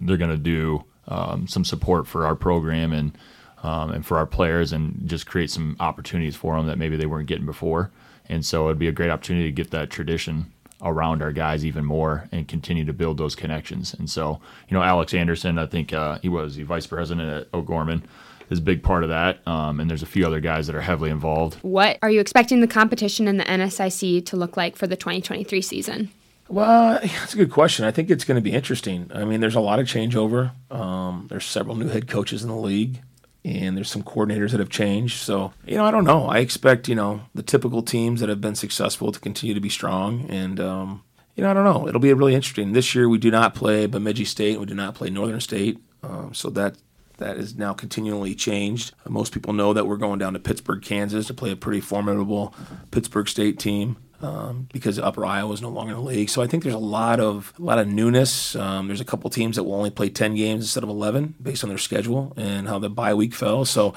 [0.00, 3.18] they're going to do um, some support for our program and
[3.62, 7.06] um, and for our players, and just create some opportunities for them that maybe they
[7.06, 7.90] weren't getting before.
[8.28, 11.84] And so it'd be a great opportunity to get that tradition around our guys even
[11.84, 13.94] more and continue to build those connections.
[13.94, 17.48] And so, you know, Alex Anderson, I think uh, he was the vice president at
[17.54, 18.02] O'Gorman
[18.50, 19.46] is a big part of that.
[19.46, 21.54] Um, and there's a few other guys that are heavily involved.
[21.62, 25.62] What are you expecting the competition in the NSIC to look like for the 2023
[25.62, 26.10] season?
[26.48, 27.84] Well, that's a good question.
[27.84, 29.10] I think it's going to be interesting.
[29.14, 30.52] I mean, there's a lot of changeover.
[30.70, 33.00] Um, there's several new head coaches in the league,
[33.44, 35.18] and there's some coordinators that have changed.
[35.18, 36.26] So, you know, I don't know.
[36.26, 39.68] I expect, you know, the typical teams that have been successful to continue to be
[39.68, 40.26] strong.
[40.30, 41.02] And, um,
[41.34, 41.88] you know, I don't know.
[41.88, 42.72] It'll be really interesting.
[42.72, 44.60] This year we do not play Bemidji State.
[44.60, 45.78] We do not play Northern State.
[46.02, 46.76] Um, so that
[47.18, 48.94] that is now continually changed.
[49.08, 52.54] Most people know that we're going down to Pittsburg, Kansas to play a pretty formidable
[52.90, 53.96] Pittsburg State team.
[54.22, 56.30] Um, because Upper Iowa is no longer in the league.
[56.30, 58.54] So I think there's a lot of a lot of newness.
[58.54, 61.64] Um, there's a couple teams that will only play 10 games instead of 11 based
[61.64, 63.64] on their schedule and how the bye week fell.
[63.64, 63.94] So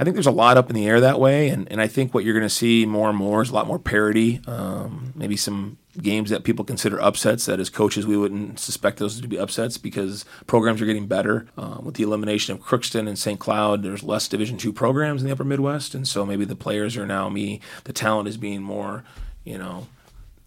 [0.00, 2.14] I think there's a lot up in the air that way, and, and I think
[2.14, 4.40] what you're going to see more and more is a lot more parity.
[4.46, 9.20] Um, maybe some games that people consider upsets that as coaches we wouldn't suspect those
[9.20, 11.48] to be upsets because programs are getting better.
[11.58, 13.38] Um, with the elimination of Crookston and St.
[13.38, 16.96] Cloud, there's less Division two programs in the Upper Midwest, and so maybe the players
[16.96, 17.60] are now me.
[17.84, 19.04] The talent is being more,
[19.44, 19.86] you know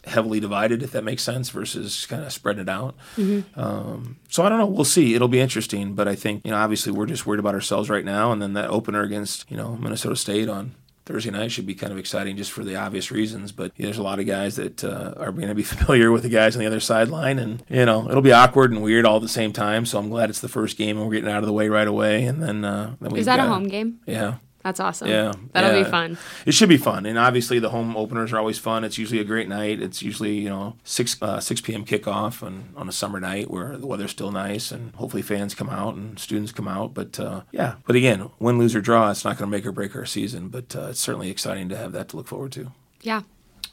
[0.05, 2.95] heavily divided, if that makes sense, versus kind of spread it out.
[3.15, 3.59] Mm-hmm.
[3.59, 4.65] Um, so I don't know.
[4.65, 5.15] We'll see.
[5.15, 8.05] It'll be interesting, but I think you know obviously we're just worried about ourselves right
[8.05, 10.75] now, and then that opener against you know Minnesota State on
[11.05, 13.51] Thursday night should be kind of exciting just for the obvious reasons.
[13.51, 16.23] But yeah, there's a lot of guys that uh, are going to be familiar with
[16.23, 19.17] the guys on the other sideline, and you know it'll be awkward and weird all
[19.17, 19.85] at the same time.
[19.85, 21.87] So I'm glad it's the first game and we're getting out of the way right
[21.87, 22.25] away.
[22.25, 23.99] And then, uh, then is that got, a home game?
[24.05, 24.35] Yeah.
[24.63, 25.09] That's awesome.
[25.09, 25.83] Yeah, that'll yeah.
[25.83, 26.17] be fun.
[26.45, 28.85] It should be fun, and obviously the home openers are always fun.
[28.85, 29.81] It's usually a great night.
[29.81, 31.83] It's usually you know six uh, six p.m.
[31.83, 35.69] kickoff and on a summer night where the weather's still nice, and hopefully fans come
[35.69, 36.93] out and students come out.
[36.93, 39.73] But uh, yeah, but again, win, lose or draw, it's not going to make or
[39.73, 40.47] break our season.
[40.47, 42.71] But uh, it's certainly exciting to have that to look forward to.
[43.01, 43.23] Yeah.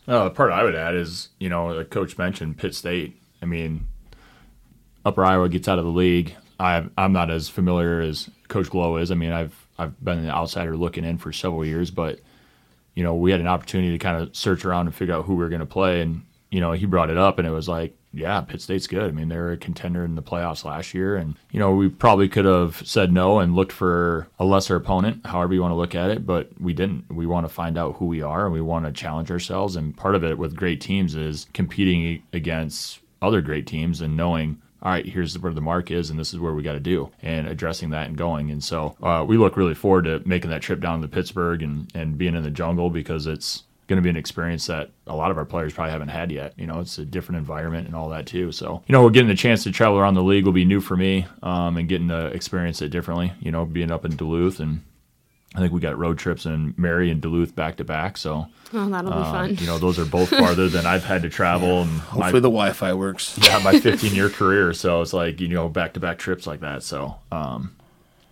[0.08, 3.16] Uh, the part I would add is you know, like Coach mentioned, Pitt State.
[3.40, 3.86] I mean,
[5.04, 6.34] Upper Iowa gets out of the league.
[6.58, 9.12] I I'm not as familiar as Coach Glo is.
[9.12, 12.20] I mean, I've I've been an outsider looking in for several years, but
[12.94, 15.34] you know, we had an opportunity to kind of search around and figure out who
[15.34, 17.68] we were going to play, and you know, he brought it up, and it was
[17.68, 19.04] like, yeah, Pitt State's good.
[19.04, 21.88] I mean, they were a contender in the playoffs last year, and you know, we
[21.88, 25.76] probably could have said no and looked for a lesser opponent, however you want to
[25.76, 27.10] look at it, but we didn't.
[27.10, 29.76] We want to find out who we are, and we want to challenge ourselves.
[29.76, 34.60] And part of it with great teams is competing against other great teams and knowing
[34.82, 37.10] all right, here's where the mark is, and this is where we got to do,
[37.22, 38.50] and addressing that and going.
[38.50, 41.90] And so uh, we look really forward to making that trip down to Pittsburg and,
[41.94, 45.32] and being in the jungle because it's going to be an experience that a lot
[45.32, 46.54] of our players probably haven't had yet.
[46.56, 48.52] You know, it's a different environment and all that too.
[48.52, 50.80] So, you know, we're getting a chance to travel around the league will be new
[50.80, 54.60] for me um, and getting to experience it differently, you know, being up in Duluth
[54.60, 54.82] and
[55.54, 58.16] I think we got road trips in Mary and Duluth back to back.
[58.16, 59.56] So, oh, that'll uh, be fun.
[59.56, 61.82] You know, those are both farther than I've had to travel.
[61.82, 63.36] And hopefully, my, the Wi-Fi works.
[63.42, 64.72] Yeah, my 15 year career.
[64.72, 66.84] So it's like you know back to back trips like that.
[66.84, 67.74] So, um,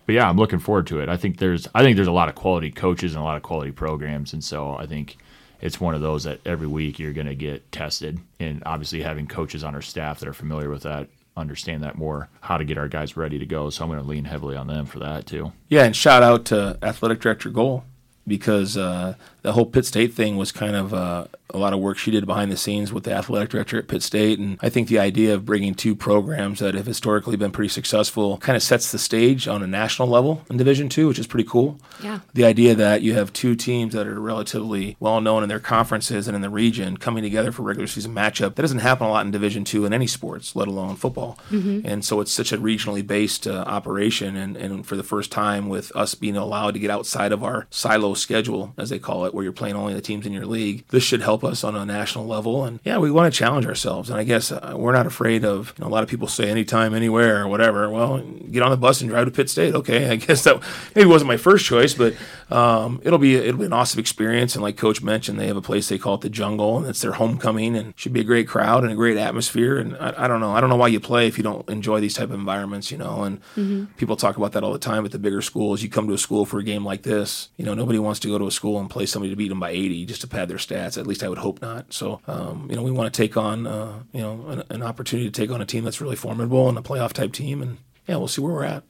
[0.07, 1.09] but yeah, I'm looking forward to it.
[1.09, 3.43] I think there's I think there's a lot of quality coaches and a lot of
[3.43, 5.19] quality programs, and so I think
[5.61, 8.21] it's one of those that every week you're going to get tested.
[8.39, 11.09] And obviously, having coaches on our staff that are familiar with that
[11.39, 13.71] understand that more, how to get our guys ready to go.
[13.71, 15.53] So I'm going to lean heavily on them for that too.
[15.69, 17.85] Yeah, and shout out to athletic director Gohl
[18.27, 21.97] because uh, the whole Pitt State thing was kind of uh, a lot of work
[21.97, 24.39] she did behind the scenes with the athletic director at Pitt State.
[24.39, 28.39] And I think the idea of bringing two programs that have historically been pretty successful
[28.39, 31.49] kind of sets the stage on a national level in Division Two, which is pretty
[31.49, 31.79] cool.
[32.03, 32.21] Yeah.
[32.35, 36.29] The idea that you have two teams that are relatively well known in their conferences
[36.29, 39.25] and in the region coming together for regular season matchup that doesn't happen a lot
[39.25, 41.39] in Division Two in any sports, let alone football.
[41.51, 41.87] Mm-hmm.
[41.87, 44.37] And so it's such a regionally based uh, operation.
[44.37, 47.67] And, and for the first time, with us being allowed to get outside of our
[47.71, 50.85] silo schedule, as they call it, where you're playing only the teams in your league,
[50.89, 52.65] this should help us on a national level.
[52.65, 54.11] And yeah, we want to challenge ourselves.
[54.11, 56.51] And I guess uh, we're not afraid of, you know, a lot of people say
[56.51, 57.89] anytime, anywhere, or whatever.
[57.89, 59.77] Well, get on the bus and drive to Pitt State.
[59.77, 60.61] Okay, I guess that
[60.97, 62.15] maybe wasn't my first choice, but
[62.51, 64.57] um, it'll be it'll be an awesome experience.
[64.57, 67.01] And like Coach mentioned, they have a place they call it the Jungle, and it's
[67.01, 69.79] their homecoming, and should be a great crowd and a great atmosphere.
[69.79, 72.01] And I, I don't know, I don't know why you play if you don't enjoy
[72.01, 73.23] these type of environments, you know.
[73.23, 73.85] And mm-hmm.
[73.99, 75.81] people talk about that all the time at the bigger schools.
[75.81, 78.29] You come to a school for a game like this, you know, nobody wants to
[78.29, 80.49] go to a school and play somebody to beat them by 80 just to pad
[80.49, 80.97] their stats.
[80.97, 81.93] At least I would hope not.
[81.93, 85.29] So, um, you know, we want to take on, uh, you know, an, an, opportunity
[85.29, 87.61] to take on a team that's really formidable and a playoff type team.
[87.61, 88.85] And yeah, we'll see where we're at.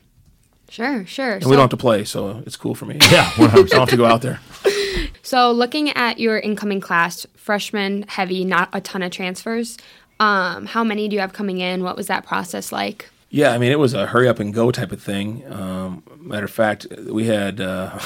[0.69, 1.35] Sure, sure.
[1.35, 2.99] And so, we don't have to play, so it's cool for me.
[3.11, 4.41] Yeah, I don't have to go out there.
[5.23, 9.77] So, looking at your incoming class, freshman heavy, not a ton of transfers.
[10.19, 11.83] Um, how many do you have coming in?
[11.83, 13.11] What was that process like?
[13.29, 15.45] Yeah, I mean, it was a hurry up and go type of thing.
[15.53, 17.99] Um, matter of fact, we had uh,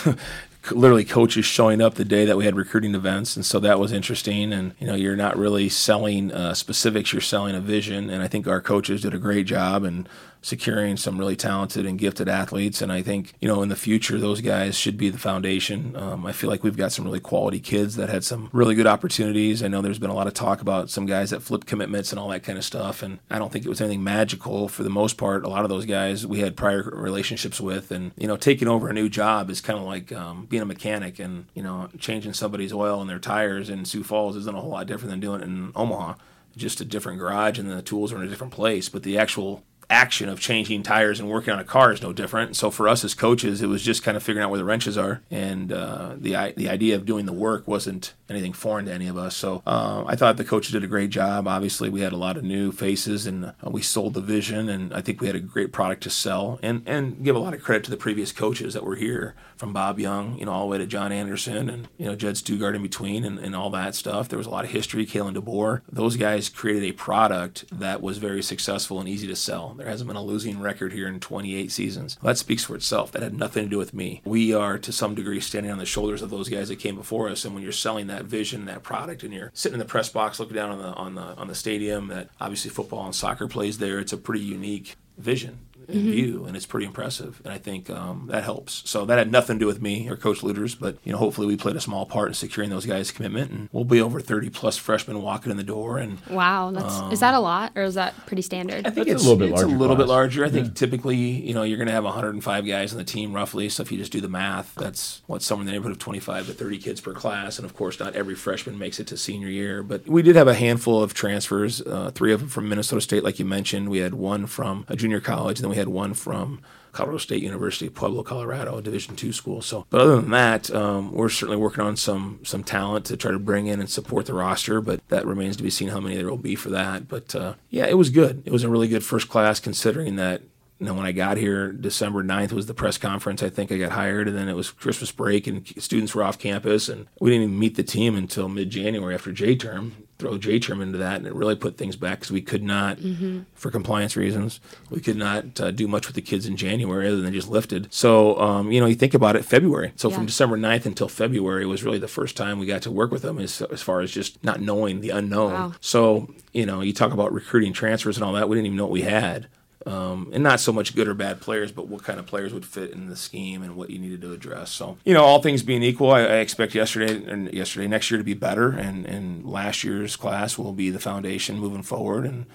[0.71, 3.93] literally coaches showing up the day that we had recruiting events, and so that was
[3.93, 4.53] interesting.
[4.53, 8.11] And you know, you're not really selling uh, specifics; you're selling a vision.
[8.11, 10.09] And I think our coaches did a great job, and
[10.43, 12.83] securing some really talented and gifted athletes.
[12.83, 15.97] And I think, you know, in the future, those guys should be the foundation.
[15.97, 18.87] Um, I feel like we've got some really quality kids that had some really good
[18.87, 19.63] opportunities.
[19.63, 22.19] I know there's been a lot of talk about some guys that flip commitments and
[22.19, 23.03] all that kind of stuff.
[23.03, 25.45] And I don't think it was anything magical for the most part.
[25.45, 27.93] A lot of those guys we had prior relationships with.
[27.93, 30.67] And, you know, taking over a new job is kind of like um, being a
[30.67, 34.61] mechanic and, you know, changing somebody's oil and their tires in Sioux Falls isn't a
[34.61, 36.15] whole lot different than doing it in Omaha
[36.57, 38.89] just a different garage and the tools are in a different place.
[38.89, 39.63] But the actual
[39.93, 42.57] action of changing tires and working on a car is no different.
[42.57, 44.97] So for us as coaches, it was just kind of figuring out where the wrenches
[44.97, 49.07] are, and uh, the the idea of doing the work wasn't anything foreign to any
[49.07, 49.37] of us.
[49.37, 51.47] So uh, I thought the coaches did a great job.
[51.47, 54.95] Obviously, we had a lot of new faces, and uh, we sold the vision, and
[54.95, 57.63] I think we had a great product to sell, and and give a lot of
[57.63, 60.73] credit to the previous coaches that were here, from Bob Young, you know, all the
[60.73, 63.95] way to John Anderson, and you know Jed Stugart in between, and, and all that
[63.95, 64.29] stuff.
[64.29, 65.07] There was a lot of history.
[65.07, 69.77] Kalen DeBoer, those guys created a product that was very successful and easy to sell.
[69.83, 72.17] There hasn't been a losing record here in 28 seasons.
[72.23, 73.13] That speaks for itself.
[73.13, 74.23] That had nothing to do with me.
[74.25, 77.29] We are to some degree standing on the shoulders of those guys that came before
[77.29, 79.85] us, and when you're selling that that vision, that product, and you're sitting in the
[79.85, 83.15] press box looking down on the on the on the stadium that obviously football and
[83.15, 83.99] soccer plays there.
[83.99, 85.59] It's a pretty unique vision
[85.89, 86.11] in mm-hmm.
[86.11, 87.41] view, and it's pretty impressive.
[87.45, 88.89] And I think um, that helps.
[88.89, 91.47] So that had nothing to do with me or Coach Lueders, but you know, hopefully
[91.47, 94.51] we played a small part in securing those guys' commitment, and we'll be over 30
[94.51, 95.99] plus freshmen walking in the door.
[95.99, 98.87] And wow, that's um, is that a lot or is that pretty standard?
[98.87, 99.75] I think it's, it's, a little bit it's larger.
[99.75, 100.07] a little class.
[100.07, 100.45] bit larger.
[100.45, 100.73] I think yeah.
[100.75, 103.69] typically, you know, you're going to have 105 guys on the team roughly.
[103.69, 106.47] So if you just do the math, that's what somewhere in the neighborhood of 25
[106.47, 107.59] to 30 kids per class.
[107.59, 110.49] And of course, not every freshman makes it to senior year, but we did have
[110.49, 111.81] a handful of transfers.
[111.81, 113.89] Uh, three of them from Minnesota State, like you mentioned.
[113.89, 116.61] We had one from a junior college, and then we had one from
[116.93, 119.63] Colorado State University, Pueblo, Colorado, a Division two school.
[119.63, 123.31] So, but other than that, um, we're certainly working on some some talent to try
[123.31, 124.83] to bring in and support the roster.
[124.83, 127.09] But that remains to be seen how many there will be for that.
[127.09, 128.43] But uh, yeah, it was good.
[128.45, 130.43] It was a really good first class considering that
[130.83, 133.41] you know, when I got here, December 9th was the press conference.
[133.41, 136.41] I think I got hired, and then it was Christmas break, and students were off
[136.41, 139.95] campus, and we didn't even meet the team until mid January after J term.
[140.23, 142.99] Throw J term into that, and it really put things back because we could not,
[142.99, 143.41] mm-hmm.
[143.55, 147.21] for compliance reasons, we could not uh, do much with the kids in January other
[147.21, 147.93] than just lifted.
[147.93, 149.93] So, um, you know, you think about it, February.
[149.97, 150.15] So yeah.
[150.15, 153.23] from December 9th until February was really the first time we got to work with
[153.23, 155.53] them as, as far as just not knowing the unknown.
[155.53, 155.73] Wow.
[155.81, 158.85] So, you know, you talk about recruiting transfers and all that, we didn't even know
[158.85, 159.49] what we had.
[159.85, 162.65] Um, and not so much good or bad players, but what kind of players would
[162.65, 164.71] fit in the scheme and what you needed to address.
[164.71, 168.19] So, you know, all things being equal, I, I expect yesterday and yesterday next year
[168.19, 172.25] to be better, and and last year's class will be the foundation moving forward.
[172.27, 172.47] And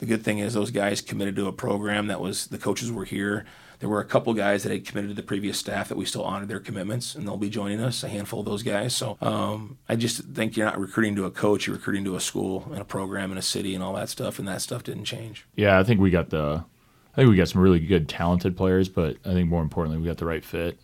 [0.00, 3.04] the good thing is those guys committed to a program that was the coaches were
[3.04, 3.44] here.
[3.84, 6.22] There were a couple guys that had committed to the previous staff that we still
[6.24, 8.02] honored their commitments, and they'll be joining us.
[8.02, 8.96] A handful of those guys.
[8.96, 12.20] So um, I just think you're not recruiting to a coach; you're recruiting to a
[12.20, 14.38] school and a program and a city and all that stuff.
[14.38, 15.44] And that stuff didn't change.
[15.54, 16.64] Yeah, I think we got the,
[17.12, 20.06] I think we got some really good, talented players, but I think more importantly, we
[20.06, 20.78] got the right fit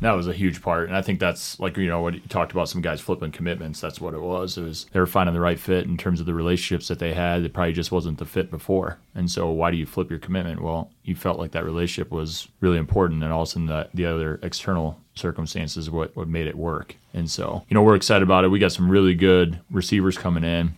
[0.00, 0.88] that was a huge part.
[0.88, 3.80] And I think that's like, you know, what you talked about some guys flipping commitments.
[3.80, 4.58] That's what it was.
[4.58, 7.14] It was they were finding the right fit in terms of the relationships that they
[7.14, 7.42] had.
[7.42, 8.98] It probably just wasn't the fit before.
[9.14, 10.60] And so why do you flip your commitment?
[10.60, 13.22] Well, you felt like that relationship was really important.
[13.22, 16.96] And all of a sudden the, the other external circumstances what, what made it work.
[17.12, 18.48] And so, you know, we're excited about it.
[18.48, 20.74] We got some really good receivers coming in.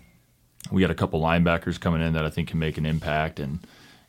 [0.71, 3.41] We got a couple linebackers coming in that I think can make an impact.
[3.41, 3.61] And,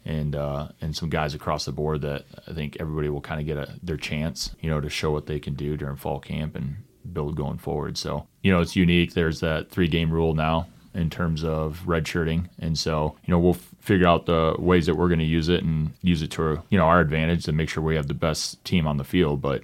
[0.07, 3.45] and uh, and some guys across the board that I think everybody will kind of
[3.45, 6.55] get a, their chance, you know, to show what they can do during fall camp
[6.55, 6.77] and
[7.11, 7.97] build going forward.
[7.97, 9.13] So you know, it's unique.
[9.13, 13.55] There's that three game rule now in terms of redshirting, and so you know we'll
[13.55, 16.63] f- figure out the ways that we're going to use it and use it to
[16.69, 19.41] you know our advantage to make sure we have the best team on the field.
[19.41, 19.63] But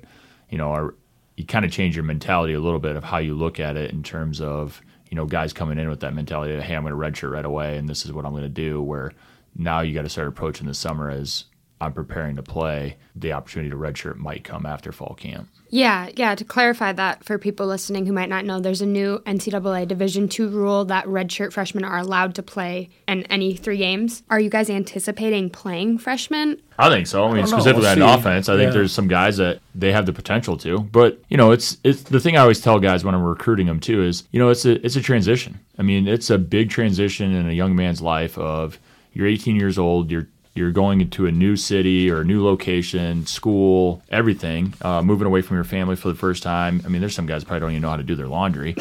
[0.49, 0.93] you know, our
[1.37, 3.91] you kind of change your mentality a little bit of how you look at it
[3.91, 6.93] in terms of you know guys coming in with that mentality of hey I'm going
[6.93, 9.13] to redshirt right away and this is what I'm going to do where
[9.55, 11.45] now you got to start approaching the summer as
[11.83, 12.97] I'm preparing to play.
[13.15, 15.49] The opportunity to redshirt might come after fall camp.
[15.69, 16.33] Yeah, yeah.
[16.35, 20.29] To clarify that for people listening who might not know, there's a new NCAA Division
[20.29, 24.23] two rule that redshirt freshmen are allowed to play in any three games.
[24.29, 26.61] Are you guys anticipating playing freshmen?
[26.77, 27.25] I think so.
[27.25, 28.59] I mean, I specifically we'll on offense, I yeah.
[28.59, 30.79] think there's some guys that they have the potential to.
[30.79, 33.79] But you know, it's it's the thing I always tell guys when I'm recruiting them
[33.79, 35.59] too is you know it's a it's a transition.
[35.77, 38.79] I mean, it's a big transition in a young man's life of
[39.13, 43.25] you're 18 years old, you're you're going into a new city or a new location,
[43.25, 46.79] school, everything, uh, moving away from your family for the first time.
[46.85, 48.75] I mean, there's some guys probably don't even know how to do their laundry,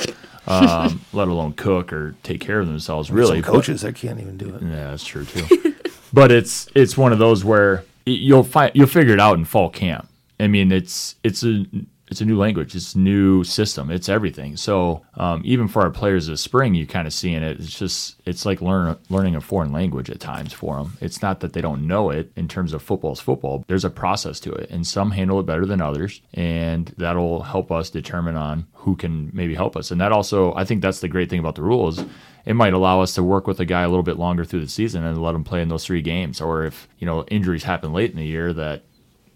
[0.47, 3.11] um, let alone cook or take care of themselves.
[3.11, 4.63] Really, some coaches that can't even do it.
[4.63, 5.75] Yeah, that's true too.
[6.13, 9.71] but it's it's one of those where you'll find you'll figure it out in fall
[9.71, 10.09] camp.
[10.39, 11.65] I mean, it's it's a
[12.13, 14.55] it's a new language, it's a new system, it's everything.
[14.59, 17.59] So um, even for our players this spring, you're kind of seeing it.
[17.59, 20.99] It's just it's like learn, learning a foreign language at times for them.
[21.01, 23.65] It's not that they don't know it in terms of football's football.
[23.67, 27.73] There's a process to it, and some handle it better than others, and that'll help
[27.73, 29.91] us determine on who can maybe help us.
[29.91, 32.05] And that also, I think that's the great thing about the rules
[32.45, 34.69] it might allow us to work with a guy a little bit longer through the
[34.69, 36.41] season and let him play in those three games.
[36.41, 38.83] Or if you know injuries happen late in the year, that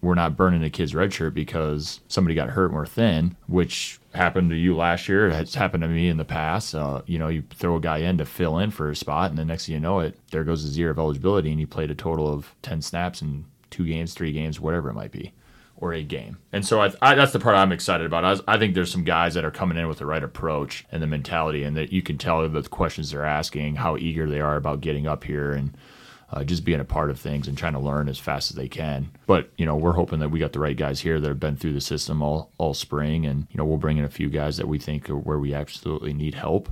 [0.00, 3.98] we're not burning a kid's red shirt because somebody got hurt and we're thin, which
[4.14, 5.28] happened to you last year.
[5.28, 6.74] It's happened to me in the past.
[6.74, 9.38] Uh, you know, you throw a guy in to fill in for a spot, and
[9.38, 11.90] the next thing you know it, there goes his year of eligibility, and he played
[11.90, 15.32] a total of 10 snaps in two games, three games, whatever it might be,
[15.76, 16.38] or a game.
[16.52, 18.24] And so I, I, that's the part I'm excited about.
[18.24, 21.02] I, I, think there's some guys that are coming in with the right approach and
[21.02, 24.56] the mentality, and that you can tell the questions they're asking, how eager they are
[24.56, 25.76] about getting up here, and
[26.32, 28.68] uh, just being a part of things and trying to learn as fast as they
[28.68, 29.10] can.
[29.26, 31.56] But you know, we're hoping that we got the right guys here that have been
[31.56, 34.56] through the system all all spring, and you know, we'll bring in a few guys
[34.56, 36.68] that we think are where we absolutely need help.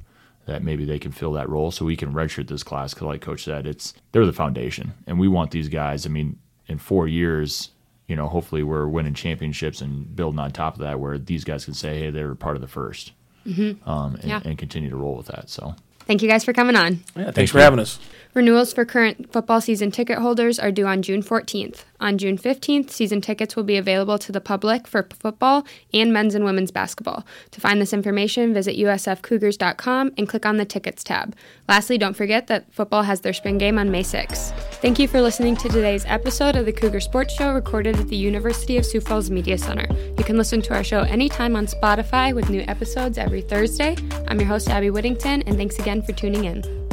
[0.47, 2.93] That maybe they can fill that role, so we can redshirt this class.
[2.93, 6.05] Because, like Coach said, it's they're the foundation, and we want these guys.
[6.05, 7.71] I mean, in four years,
[8.09, 11.65] you know, hopefully we're winning championships and building on top of that, where these guys
[11.65, 13.13] can say, "Hey, they were part of the 1st
[13.47, 13.89] mm-hmm.
[13.89, 14.43] um, and, yeah.
[14.45, 16.95] and continue to roll with that." So, thank you guys for coming on.
[17.17, 17.65] Yeah, thanks Thank for you.
[17.65, 17.99] having us.
[18.35, 21.85] Renewals for current football season ticket holders are due on June 14th.
[22.01, 26.35] On June 15th, season tickets will be available to the public for football and men's
[26.35, 27.25] and women's basketball.
[27.53, 31.37] To find this information, visit usfcougars.com and click on the Tickets tab.
[31.69, 34.51] Lastly, don't forget that football has their spring game on May 6th.
[34.83, 38.17] Thank you for listening to today's episode of the Cougar Sports Show recorded at the
[38.17, 39.87] University of Sioux Falls Media Center.
[40.19, 43.97] You can listen to our show anytime on Spotify with new episodes every Thursday.
[44.27, 46.84] I'm your host, Abby Whittington, and thanks again for tuning in.